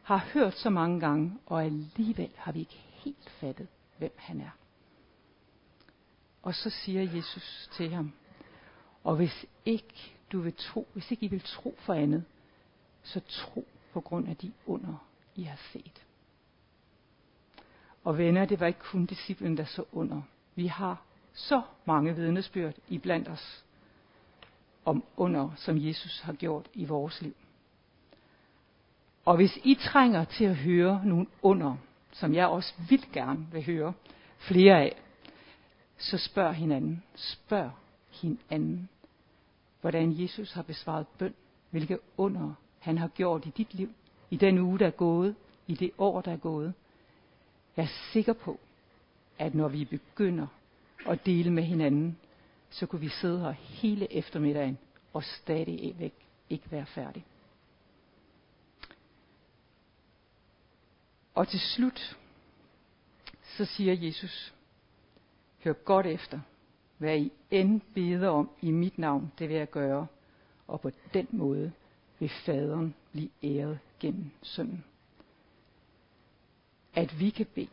har 0.04 0.28
hørt 0.34 0.58
så 0.58 0.70
mange 0.70 1.00
gange, 1.00 1.40
og 1.46 1.64
alligevel 1.64 2.32
har 2.36 2.52
vi 2.52 2.60
ikke 2.60 2.84
helt 2.94 3.30
fattet, 3.30 3.68
hvem 3.98 4.14
han 4.16 4.42
er. 4.42 4.58
Og 6.42 6.56
så 6.56 6.70
siger 6.70 7.16
Jesus 7.16 7.70
til 7.74 7.94
ham, 7.94 8.14
og 9.04 9.16
hvis 9.16 9.46
ikke 9.66 10.14
du 10.32 10.40
vil 10.42 10.54
tro, 10.58 10.88
hvis 10.94 11.12
ikke 11.12 11.26
I 11.26 11.30
vil 11.30 11.42
tro 11.42 11.76
for 11.78 11.94
andet, 11.94 12.24
så 13.04 13.20
tro 13.20 13.68
på 13.94 14.02
grund 14.02 14.28
af 14.28 14.38
de 14.38 14.52
under, 14.66 15.08
I 15.36 15.44
har 15.44 15.60
set. 15.72 16.06
Og 18.04 18.18
venner, 18.18 18.46
det 18.46 18.60
var 18.60 18.68
ikke 18.68 18.80
kun 18.80 19.06
disciplen, 19.06 19.58
der 19.58 19.66
så 19.66 19.84
under. 19.92 20.22
Vi 20.56 20.68
har 20.68 21.02
så 21.34 21.62
mange 21.86 22.16
vidnesbyrd 22.16 22.76
i 22.88 22.98
blandt 22.98 23.28
os 23.28 23.66
om 24.88 25.04
under, 25.18 25.50
som 25.56 25.86
Jesus 25.86 26.20
har 26.20 26.34
gjort 26.34 26.70
i 26.74 26.86
vores 26.86 27.22
liv. 27.22 27.36
Og 29.26 29.36
hvis 29.36 29.60
I 29.64 29.76
trænger 29.76 30.24
til 30.24 30.46
at 30.46 30.56
høre 30.56 31.02
nogle 31.06 31.28
under, 31.42 31.76
som 32.12 32.34
jeg 32.34 32.48
også 32.48 32.74
vil 32.90 33.06
gerne 33.14 33.48
vil 33.52 33.66
høre 33.66 33.94
flere 34.38 34.82
af, 34.82 34.96
så 35.98 36.18
spørg 36.18 36.54
hinanden. 36.54 37.04
Spørg 37.16 37.72
hinanden, 38.22 38.90
hvordan 39.82 40.22
Jesus 40.22 40.54
har 40.54 40.62
besvaret 40.62 41.08
bøn, 41.08 41.34
hvilke 41.70 42.00
under 42.18 42.54
han 42.80 42.98
har 42.98 43.08
gjort 43.08 43.46
i 43.46 43.50
dit 43.50 43.74
liv, 43.74 43.90
i 44.30 44.38
den 44.38 44.58
uge, 44.58 44.80
der 44.80 44.88
er 44.88 44.92
gået, 44.92 45.36
i 45.68 45.76
det 45.76 45.92
år, 45.98 46.22
der 46.22 46.32
er 46.32 46.38
gået. 46.38 46.74
Jeg 47.78 47.84
er 47.84 48.12
sikker 48.14 48.34
på, 48.34 48.60
at 49.40 49.56
når 49.56 49.68
vi 49.68 49.86
begynder 49.86 50.48
at 51.08 51.26
dele 51.26 51.52
med 51.52 51.64
hinanden, 51.64 52.18
så 52.70 52.86
kunne 52.86 53.02
vi 53.02 53.10
sidde 53.10 53.40
her 53.40 53.52
hele 53.52 54.14
eftermiddagen 54.14 54.78
og 55.14 55.24
stadig 55.24 55.96
væk 56.00 56.14
ikke 56.50 56.72
være 56.72 56.86
færdige. 56.86 57.26
Og 61.36 61.48
til 61.48 61.60
slut, 61.60 62.18
så 63.58 63.66
siger 63.66 63.94
Jesus, 63.94 64.54
hør 65.64 65.74
godt 65.74 66.06
efter, 66.06 66.40
hvad 66.98 67.20
I 67.20 67.32
end 67.52 67.82
beder 67.94 68.30
om 68.30 68.50
i 68.62 68.72
mit 68.72 68.98
navn, 68.98 69.32
det 69.40 69.50
vil 69.50 69.58
jeg 69.58 69.70
gøre, 69.70 70.08
og 70.68 70.82
på 70.82 70.92
den 71.14 71.28
måde 71.32 71.72
vil 72.20 72.30
faderen 72.30 72.96
blive 73.12 73.30
æret 73.44 73.80
gennem 74.00 74.32
sønnen. 74.42 74.84
At 76.94 77.20
vi 77.20 77.30
kan 77.30 77.46
bede, 77.46 77.70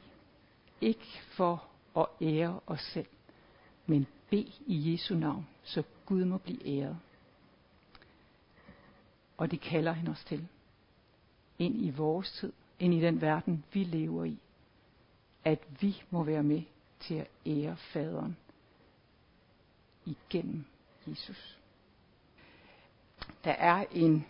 ikke 0.80 1.22
for 1.22 1.64
at 1.96 2.07
ære 2.20 2.61
os 2.66 2.80
selv, 2.80 3.07
men 3.87 4.07
bede 4.35 4.53
i 4.66 4.92
Jesu 4.92 5.14
navn, 5.14 5.47
så 5.62 5.83
Gud 6.07 6.25
må 6.25 6.38
blive 6.38 6.66
æret. 6.66 6.99
Og 9.37 9.51
det 9.51 9.61
kalder 9.61 9.92
han 9.92 10.09
os 10.09 10.25
til. 10.25 10.49
Ind 11.59 11.85
i 11.85 11.90
vores 11.90 12.33
tid, 12.33 12.53
ind 12.79 12.94
i 12.94 13.01
den 13.01 13.20
verden, 13.20 13.64
vi 13.73 13.85
lever 13.85 14.25
i. 14.25 14.38
At 15.44 15.59
vi 15.81 16.03
må 16.11 16.23
være 16.23 16.42
med 16.42 16.62
til 17.01 17.14
at 17.14 17.27
ære 17.47 17.77
faderen 17.77 18.37
igennem 20.07 20.64
Jesus. 21.07 21.59
Der 23.44 23.53
er 23.53 23.85
en, 23.92 24.27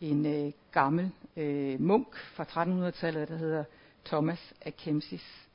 en 0.00 0.26
øh, 0.26 0.52
gammel 0.72 1.10
øh, 1.36 1.80
munk 1.80 2.16
fra 2.16 2.44
1300-tallet, 2.44 3.28
der 3.28 3.36
hedder 3.36 3.64
Thomas 4.04 4.54
Akemsis. 4.66 5.48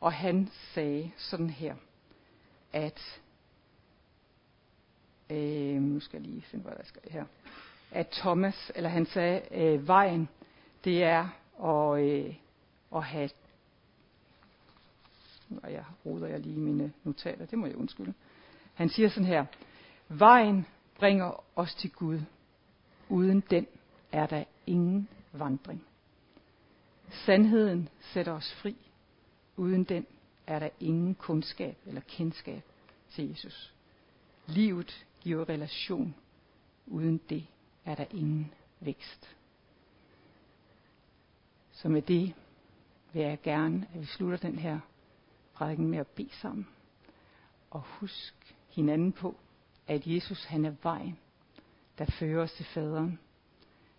Og 0.00 0.12
han 0.12 0.50
sagde 0.74 1.10
sådan 1.16 1.50
her, 1.50 1.74
at 2.74 3.20
øh, 5.30 5.82
nu 5.82 6.00
skal 6.00 6.20
jeg 6.22 6.30
lige 6.30 6.42
finde, 6.42 6.64
hvad 6.64 6.74
der 6.76 6.84
skal 6.84 7.02
her. 7.10 7.24
At 7.90 8.08
Thomas, 8.08 8.72
eller 8.74 8.90
han 8.90 9.06
sagde, 9.06 9.42
øh, 9.50 9.88
vejen, 9.88 10.28
det 10.84 11.04
er 11.04 11.28
at, 11.64 12.04
øh, 12.04 12.34
at 12.94 13.04
have 13.04 13.30
og 15.62 15.72
jeg 15.72 15.84
roder 16.06 16.26
jeg 16.26 16.40
lige 16.40 16.58
mine 16.58 16.92
notater, 17.04 17.46
det 17.46 17.58
må 17.58 17.66
jeg 17.66 17.76
undskylde. 17.76 18.14
Han 18.74 18.88
siger 18.88 19.08
sådan 19.08 19.26
her, 19.26 19.46
vejen 20.08 20.66
bringer 20.98 21.44
os 21.56 21.74
til 21.74 21.92
Gud. 21.92 22.20
Uden 23.08 23.40
den 23.50 23.66
er 24.12 24.26
der 24.26 24.44
ingen 24.66 25.08
vandring. 25.32 25.84
Sandheden 27.10 27.88
sætter 28.00 28.32
os 28.32 28.54
fri. 28.54 28.76
Uden 29.56 29.84
den 29.84 30.06
er 30.46 30.58
der 30.58 30.68
ingen 30.80 31.14
kundskab 31.14 31.76
eller 31.86 32.00
kendskab 32.00 32.62
til 33.10 33.28
Jesus. 33.28 33.74
Livet 34.46 35.06
giver 35.20 35.48
relation. 35.48 36.14
Uden 36.86 37.20
det 37.28 37.46
er 37.84 37.94
der 37.94 38.04
ingen 38.10 38.52
vækst. 38.80 39.36
Så 41.72 41.88
med 41.88 42.02
det 42.02 42.34
vil 43.12 43.22
jeg 43.22 43.40
gerne, 43.42 43.86
at 43.94 44.00
vi 44.00 44.06
slutter 44.06 44.38
den 44.38 44.58
her 44.58 44.80
prædiken 45.54 45.88
med 45.88 45.98
at 45.98 46.06
bede 46.06 46.34
sammen. 46.34 46.66
Og 47.70 47.80
husk 47.80 48.56
hinanden 48.68 49.12
på, 49.12 49.36
at 49.86 50.06
Jesus 50.06 50.44
han 50.44 50.64
er 50.64 50.74
vejen, 50.82 51.18
der 51.98 52.04
fører 52.04 52.42
os 52.42 52.52
til 52.52 52.64
faderen. 52.64 53.18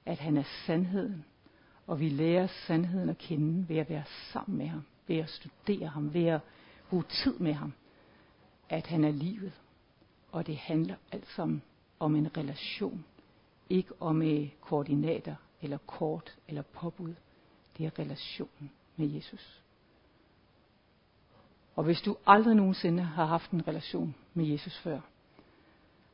At 0.06 0.20
han 0.20 0.38
er 0.38 0.44
sandheden, 0.66 1.26
og 1.88 2.00
vi 2.00 2.10
lærer 2.10 2.48
sandheden 2.48 3.10
at 3.10 3.18
kende 3.18 3.70
ved 3.70 3.78
at 3.78 3.90
være 3.90 4.04
sammen 4.06 4.58
med 4.58 4.68
ham, 4.68 4.84
ved 5.08 5.18
at 5.18 5.30
studere 5.30 5.88
ham, 5.88 6.14
ved 6.14 6.26
at 6.26 6.42
bruge 6.90 7.04
tid 7.04 7.40
med 7.40 7.54
ham. 7.54 7.74
At 8.70 8.88
han 8.88 9.04
er 9.04 9.12
livet, 9.12 9.54
og 10.32 10.48
det 10.48 10.58
handler 10.58 10.96
alt 11.12 11.28
sammen 11.28 11.62
om 12.00 12.16
en 12.16 12.38
relation, 12.38 13.06
ikke 13.70 14.02
om 14.02 14.22
eh, 14.22 14.50
koordinater 14.62 15.36
eller 15.62 15.78
kort 15.78 16.36
eller 16.48 16.62
påbud. 16.62 17.14
Det 17.78 17.86
er 17.86 18.00
relationen 18.00 18.72
med 18.96 19.08
Jesus. 19.08 19.62
Og 21.76 21.84
hvis 21.84 22.02
du 22.02 22.18
aldrig 22.26 22.56
nogensinde 22.56 23.04
har 23.04 23.26
haft 23.26 23.52
en 23.52 23.68
relation 23.68 24.16
med 24.34 24.46
Jesus 24.46 24.78
før, 24.78 25.00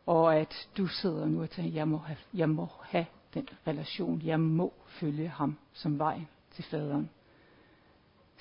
og 0.05 0.35
at 0.35 0.69
du 0.77 0.87
sidder 0.87 1.25
nu 1.25 1.41
og 1.41 1.49
tænker, 1.49 1.71
jeg 1.71 1.87
må 1.87 1.97
have, 1.97 2.17
jeg 2.33 2.49
må 2.49 2.67
have 2.81 3.05
den 3.33 3.49
relation, 3.67 4.21
jeg 4.21 4.39
må 4.39 4.73
følge 4.87 5.27
ham 5.27 5.57
som 5.73 5.99
vej 5.99 6.21
til 6.51 6.63
faderen, 6.63 7.09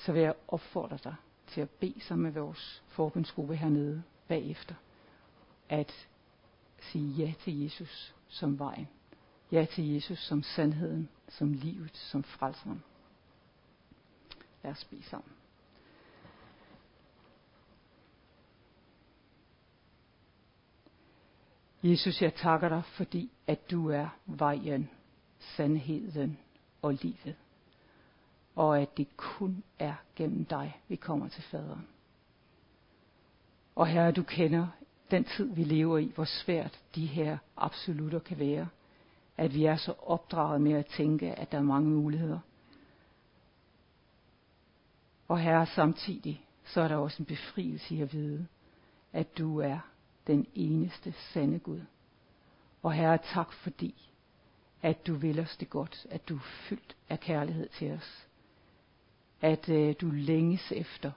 så 0.05 0.11
vil 0.11 0.21
jeg 0.21 0.33
opfordre 0.47 0.97
dig 1.03 1.15
til 1.47 1.61
at 1.61 1.69
bede 1.69 2.01
sammen 2.01 2.23
med 2.23 2.31
vores 2.31 2.83
forbundsgruppe 2.87 3.55
hernede 3.55 4.03
bagefter, 4.27 4.75
at 5.69 6.07
sige 6.79 7.25
ja 7.25 7.33
til 7.43 7.61
Jesus 7.61 8.15
som 8.27 8.59
vejen. 8.59 8.87
Ja 9.51 9.65
til 9.65 9.93
Jesus 9.93 10.19
som 10.19 10.43
sandheden, 10.43 11.09
som 11.27 11.53
livet, 11.53 11.97
som 11.97 12.23
frelseren. 12.23 12.83
Lad 14.63 14.71
os 14.71 14.85
bede 14.85 15.03
sammen. 15.03 15.31
Jesus, 21.83 22.21
jeg 22.21 22.35
takker 22.35 22.69
dig, 22.69 22.83
fordi 22.85 23.31
at 23.47 23.71
du 23.71 23.89
er 23.89 24.07
vejen, 24.25 24.89
sandheden 25.39 26.39
og 26.81 26.93
livet. 26.93 27.35
Og 28.61 28.81
at 28.81 28.97
det 28.97 29.17
kun 29.17 29.63
er 29.79 29.93
gennem 30.15 30.45
dig, 30.45 30.81
vi 30.87 30.95
kommer 30.95 31.27
til 31.27 31.43
faderen. 31.43 31.87
Og 33.75 33.87
herre, 33.87 34.11
du 34.11 34.23
kender 34.23 34.67
den 35.11 35.23
tid, 35.23 35.53
vi 35.53 35.63
lever 35.63 35.97
i, 35.97 36.11
hvor 36.15 36.25
svært 36.25 36.79
de 36.95 37.05
her 37.05 37.37
absolutter 37.57 38.19
kan 38.19 38.39
være. 38.39 38.67
At 39.37 39.53
vi 39.53 39.65
er 39.65 39.75
så 39.75 39.93
opdraget 40.01 40.61
med 40.61 40.71
at 40.71 40.85
tænke, 40.85 41.31
at 41.31 41.51
der 41.51 41.57
er 41.57 41.61
mange 41.61 41.89
muligheder. 41.89 42.39
Og 45.27 45.39
herre, 45.39 45.65
samtidig, 45.65 46.45
så 46.65 46.81
er 46.81 46.87
der 46.87 46.95
også 46.95 47.23
en 47.23 47.25
befrielse 47.25 47.95
i 47.95 48.01
at 48.01 48.13
vide, 48.13 48.47
at 49.13 49.37
du 49.37 49.59
er 49.59 49.79
den 50.27 50.47
eneste 50.55 51.11
sande 51.11 51.59
Gud. 51.59 51.81
Og 52.83 52.93
Herre, 52.93 53.17
tak 53.33 53.53
fordi, 53.53 54.11
at 54.81 55.07
du 55.07 55.15
vil 55.15 55.39
os 55.39 55.57
det 55.57 55.69
godt, 55.69 56.05
at 56.09 56.29
du 56.29 56.35
er 56.35 56.47
fyldt 56.69 56.95
af 57.09 57.19
kærlighed 57.19 57.69
til 57.69 57.91
os. 57.91 58.27
At 59.41 59.69
øh, 59.69 59.95
du 60.01 60.11
længes 60.11 60.71
efter 60.71 61.11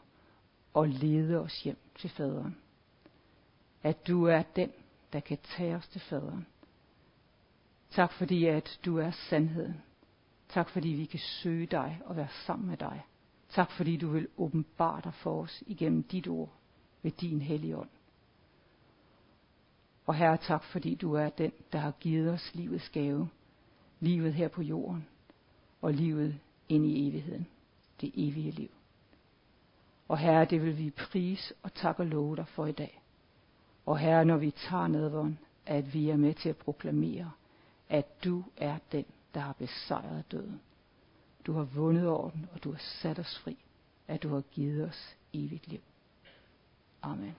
og 0.74 0.88
leder 0.88 1.40
os 1.40 1.62
hjem 1.62 1.78
til 1.98 2.10
faderen. 2.10 2.56
At 3.82 4.06
du 4.06 4.24
er 4.24 4.42
den, 4.42 4.72
der 5.12 5.20
kan 5.20 5.38
tage 5.56 5.76
os 5.76 5.88
til 5.88 6.00
faderen. 6.00 6.46
Tak 7.90 8.12
fordi, 8.12 8.44
at 8.44 8.80
du 8.84 8.98
er 8.98 9.10
sandheden. 9.10 9.82
Tak 10.48 10.68
fordi 10.68 10.88
vi 10.88 11.04
kan 11.04 11.20
søge 11.20 11.66
dig 11.66 12.00
og 12.04 12.16
være 12.16 12.28
sammen 12.46 12.68
med 12.68 12.76
dig. 12.76 13.02
Tak 13.48 13.70
fordi 13.70 13.96
du 13.96 14.08
vil 14.08 14.28
åbenbare 14.36 15.00
dig 15.04 15.14
for 15.14 15.42
os 15.42 15.62
igennem 15.66 16.02
dit 16.02 16.28
ord 16.28 16.52
ved 17.02 17.10
din 17.10 17.40
hellige 17.42 17.76
ånd. 17.76 17.88
Og 20.06 20.14
Herre, 20.14 20.36
tak 20.36 20.64
fordi 20.64 20.94
du 20.94 21.14
er 21.14 21.28
den, 21.28 21.52
der 21.72 21.78
har 21.78 21.90
givet 21.90 22.32
os 22.32 22.54
livets 22.54 22.88
gave. 22.88 23.28
Livet 24.00 24.34
her 24.34 24.48
på 24.48 24.62
jorden. 24.62 25.06
Og 25.82 25.92
livet 25.92 26.40
ind 26.68 26.86
i 26.86 27.08
evigheden. 27.08 27.46
Det 28.00 28.12
evige 28.14 28.50
liv. 28.50 28.70
Og 30.08 30.18
Herre, 30.18 30.44
det 30.44 30.62
vil 30.62 30.78
vi 30.78 30.90
prise 30.90 31.54
og 31.62 31.74
takke 31.74 32.02
og 32.02 32.06
love 32.06 32.36
dig 32.36 32.48
for 32.48 32.66
i 32.66 32.72
dag. 32.72 33.02
Og 33.86 33.98
Herre, 33.98 34.24
når 34.24 34.36
vi 34.36 34.50
tager 34.50 34.86
nadvånd, 34.86 35.36
at 35.66 35.94
vi 35.94 36.10
er 36.10 36.16
med 36.16 36.34
til 36.34 36.48
at 36.48 36.56
proklamere, 36.56 37.30
at 37.88 38.24
du 38.24 38.44
er 38.56 38.78
den, 38.92 39.04
der 39.34 39.40
har 39.40 39.52
besejret 39.52 40.32
døden. 40.32 40.60
Du 41.46 41.52
har 41.52 41.64
vundet 41.64 42.08
orden, 42.08 42.48
og 42.52 42.64
du 42.64 42.70
har 42.70 42.78
sat 42.78 43.18
os 43.18 43.38
fri, 43.38 43.56
at 44.08 44.22
du 44.22 44.28
har 44.28 44.40
givet 44.40 44.88
os 44.88 45.16
evigt 45.32 45.68
liv. 45.68 45.80
Amen. 47.02 47.34